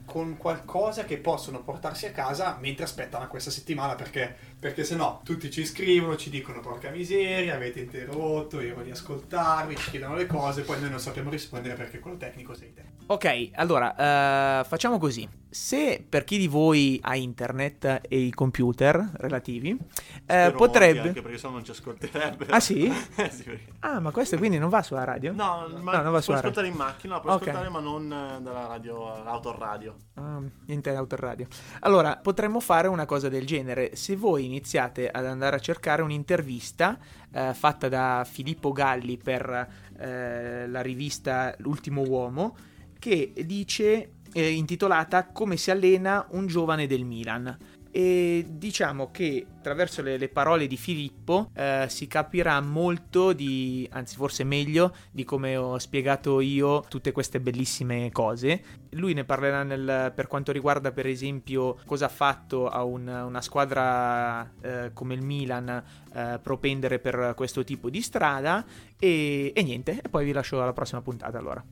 con 0.06 0.38
qualcosa 0.38 1.04
che 1.04 1.18
possono 1.18 1.62
portarsi 1.62 2.06
a 2.06 2.12
casa 2.12 2.56
mentre 2.58 2.84
aspettano 2.84 3.28
questa 3.28 3.50
settimana 3.50 3.96
perché, 3.96 4.34
perché 4.58 4.84
se 4.84 4.96
no 4.96 5.20
tutti 5.22 5.50
ci 5.50 5.64
scrivono, 5.66 6.16
ci 6.16 6.30
dicono 6.30 6.60
porca 6.60 6.90
miseria, 6.90 7.54
avete 7.54 7.80
interrotto, 7.80 8.60
io 8.60 8.74
voglio 8.74 8.92
ascoltarvi, 8.92 9.76
ci 9.76 9.90
chiedono 9.90 10.14
le 10.14 10.26
cose, 10.26 10.62
poi 10.62 10.80
noi 10.80 10.90
non 10.90 10.98
sappiamo 10.98 11.30
rispondere 11.30 11.74
perché 11.74 11.98
quello 11.98 12.16
tecnico 12.16 12.54
sei 12.54 12.72
te. 12.72 12.96
Ok, 13.08 13.50
allora 13.54 14.60
uh, 14.60 14.64
facciamo 14.64 14.98
così. 14.98 15.28
Se 15.48 16.04
per 16.06 16.24
chi 16.24 16.38
di 16.38 16.48
voi 16.48 16.98
ha 17.02 17.14
internet 17.14 18.00
e 18.08 18.18
i 18.18 18.30
computer 18.30 19.12
relativi, 19.14 19.70
uh, 19.70 20.52
potrebbe. 20.52 21.00
Anche 21.00 21.22
perché 21.22 21.38
se 21.38 21.46
no 21.46 21.52
non 21.54 21.64
ci 21.64 21.70
ascolterebbe. 21.70 22.46
Ah 22.48 22.58
sì? 22.58 22.86
eh, 23.16 23.30
sì 23.30 23.44
perché... 23.44 23.72
Ah, 23.78 24.00
ma 24.00 24.10
questo 24.10 24.36
quindi 24.38 24.58
non 24.58 24.68
va 24.68 24.82
sulla 24.82 25.04
radio? 25.04 25.30
No, 25.32 25.68
ma 25.80 25.96
no, 25.98 26.02
non 26.02 26.12
va 26.12 26.20
sulla 26.20 26.40
radio. 26.40 26.50
ascoltare 26.50 26.66
in 26.66 26.74
macchina, 26.74 27.20
puoi 27.20 27.34
okay. 27.34 27.48
ascoltare, 27.48 27.72
ma 27.72 27.80
non 27.80 28.08
dalla 28.42 28.66
radio, 28.66 29.22
l'autoradio. 29.22 29.96
Ah, 30.14 30.40
niente 30.66 30.92
autoradio. 30.92 31.46
Allora, 31.80 32.16
potremmo 32.16 32.58
fare 32.58 32.88
una 32.88 33.06
cosa 33.06 33.28
del 33.28 33.46
genere. 33.46 33.94
Se 33.94 34.16
voi 34.16 34.45
iniziate 34.46 35.10
ad 35.10 35.26
andare 35.26 35.56
a 35.56 35.60
cercare 35.60 36.02
un'intervista 36.02 36.98
uh, 37.32 37.52
fatta 37.52 37.88
da 37.88 38.26
Filippo 38.28 38.72
Galli 38.72 39.18
per 39.18 39.84
la 39.98 40.82
rivista 40.82 41.54
L'ultimo 41.58 42.02
uomo 42.02 42.54
che 42.98 43.32
dice, 43.46 44.10
eh, 44.32 44.50
intitolata 44.50 45.26
Come 45.28 45.56
si 45.56 45.70
allena 45.70 46.26
un 46.30 46.46
giovane 46.46 46.86
del 46.86 47.04
Milan. 47.04 47.56
E 47.96 48.44
diciamo 48.46 49.10
che 49.10 49.46
attraverso 49.56 50.02
le, 50.02 50.18
le 50.18 50.28
parole 50.28 50.66
di 50.66 50.76
Filippo 50.76 51.48
eh, 51.54 51.86
si 51.88 52.06
capirà 52.06 52.60
molto 52.60 53.32
di, 53.32 53.88
anzi 53.90 54.16
forse 54.16 54.44
meglio, 54.44 54.94
di 55.10 55.24
come 55.24 55.56
ho 55.56 55.78
spiegato 55.78 56.40
io 56.40 56.84
tutte 56.90 57.10
queste 57.12 57.40
bellissime 57.40 58.12
cose. 58.12 58.62
Lui 58.90 59.14
ne 59.14 59.24
parlerà 59.24 59.62
nel, 59.62 60.12
per 60.14 60.26
quanto 60.26 60.52
riguarda 60.52 60.92
per 60.92 61.06
esempio 61.06 61.78
cosa 61.86 62.04
ha 62.04 62.10
fatto 62.10 62.68
a 62.68 62.84
un, 62.84 63.08
una 63.08 63.40
squadra 63.40 64.52
eh, 64.60 64.90
come 64.92 65.14
il 65.14 65.22
Milan 65.22 65.82
eh, 66.12 66.38
propendere 66.42 66.98
per 66.98 67.32
questo 67.34 67.64
tipo 67.64 67.88
di 67.88 68.02
strada 68.02 68.62
e, 68.98 69.52
e 69.54 69.62
niente, 69.62 70.02
e 70.02 70.10
poi 70.10 70.26
vi 70.26 70.32
lascio 70.32 70.60
alla 70.60 70.74
prossima 70.74 71.00
puntata 71.00 71.38
allora. 71.38 71.64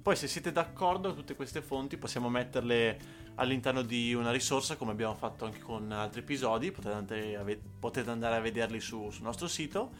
Poi 0.00 0.14
se 0.14 0.28
siete 0.28 0.52
d'accordo 0.52 1.12
tutte 1.12 1.34
queste 1.34 1.60
fonti 1.60 1.96
possiamo 1.96 2.28
metterle 2.28 3.24
all'interno 3.36 3.82
di 3.82 4.14
una 4.14 4.30
risorsa 4.30 4.76
come 4.76 4.92
abbiamo 4.92 5.14
fatto 5.14 5.44
anche 5.44 5.60
con 5.60 5.90
altri 5.92 6.20
episodi, 6.20 6.70
potete 6.70 8.10
andare, 8.10 8.36
a 8.36 8.40
vederli 8.40 8.80
su, 8.80 9.10
sul 9.10 9.24
nostro 9.24 9.48
sito 9.48 9.92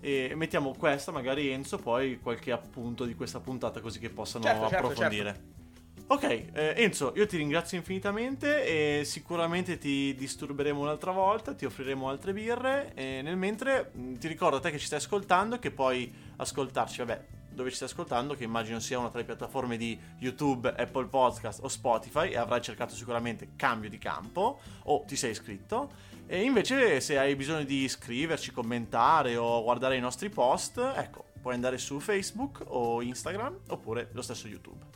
e 0.00 0.32
mettiamo 0.34 0.74
questa, 0.76 1.12
magari 1.12 1.48
Enzo, 1.48 1.78
poi 1.78 2.18
qualche 2.20 2.50
appunto 2.50 3.04
di 3.04 3.14
questa 3.14 3.40
puntata 3.40 3.80
così 3.80 3.98
che 3.98 4.10
possano 4.10 4.44
certo, 4.44 4.68
certo 4.68 4.86
approfondire. 4.86 5.32
Certo. 5.32 5.60
Ok, 6.08 6.24
eh, 6.24 6.74
Enzo, 6.76 7.12
io 7.16 7.26
ti 7.26 7.36
ringrazio 7.36 7.78
infinitamente 7.78 9.00
e 9.00 9.04
sicuramente 9.04 9.78
ti 9.78 10.14
disturberemo 10.14 10.80
un'altra 10.80 11.12
volta, 11.12 11.54
ti 11.54 11.64
offriremo 11.64 12.08
altre 12.08 12.32
birre 12.32 12.92
e 12.94 13.22
nel 13.22 13.36
mentre 13.36 13.92
mm, 13.96 14.16
ti 14.16 14.28
ricordo 14.28 14.56
a 14.56 14.60
te 14.60 14.70
che 14.70 14.78
ci 14.78 14.86
stai 14.86 14.98
ascoltando 14.98 15.58
che 15.58 15.70
puoi 15.70 16.12
ascoltarci, 16.36 16.98
vabbè, 16.98 17.26
dove 17.54 17.70
ci 17.70 17.76
stai 17.76 17.88
ascoltando, 17.88 18.34
che 18.34 18.44
immagino 18.44 18.80
sia 18.80 18.98
una 18.98 19.10
tra 19.10 19.18
le 19.18 19.24
piattaforme 19.24 19.76
di 19.76 19.98
YouTube, 20.18 20.68
Apple 20.76 21.06
Podcast 21.06 21.60
o 21.62 21.68
Spotify, 21.68 22.30
e 22.30 22.36
avrai 22.36 22.60
cercato 22.60 22.94
sicuramente 22.94 23.50
cambio 23.56 23.88
di 23.88 23.98
campo 23.98 24.60
o 24.84 25.04
ti 25.06 25.16
sei 25.16 25.30
iscritto. 25.30 26.10
E 26.26 26.42
invece, 26.42 27.00
se 27.00 27.18
hai 27.18 27.34
bisogno 27.36 27.64
di 27.64 27.84
iscriverci, 27.84 28.52
commentare 28.52 29.36
o 29.36 29.62
guardare 29.62 29.96
i 29.96 30.00
nostri 30.00 30.28
post, 30.28 30.78
ecco, 30.78 31.26
puoi 31.40 31.54
andare 31.54 31.78
su 31.78 31.98
Facebook 31.98 32.62
o 32.66 33.02
Instagram 33.02 33.60
oppure 33.68 34.10
lo 34.12 34.22
stesso 34.22 34.48
YouTube. 34.48 34.86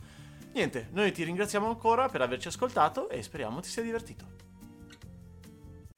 Niente, 0.53 0.87
noi 0.91 1.11
ti 1.11 1.23
ringraziamo 1.23 1.67
ancora 1.67 2.07
per 2.09 2.21
averci 2.21 2.47
ascoltato 2.47 3.09
e 3.09 3.21
speriamo 3.21 3.59
ti 3.59 3.69
sia 3.69 3.83
divertito. 3.83 4.46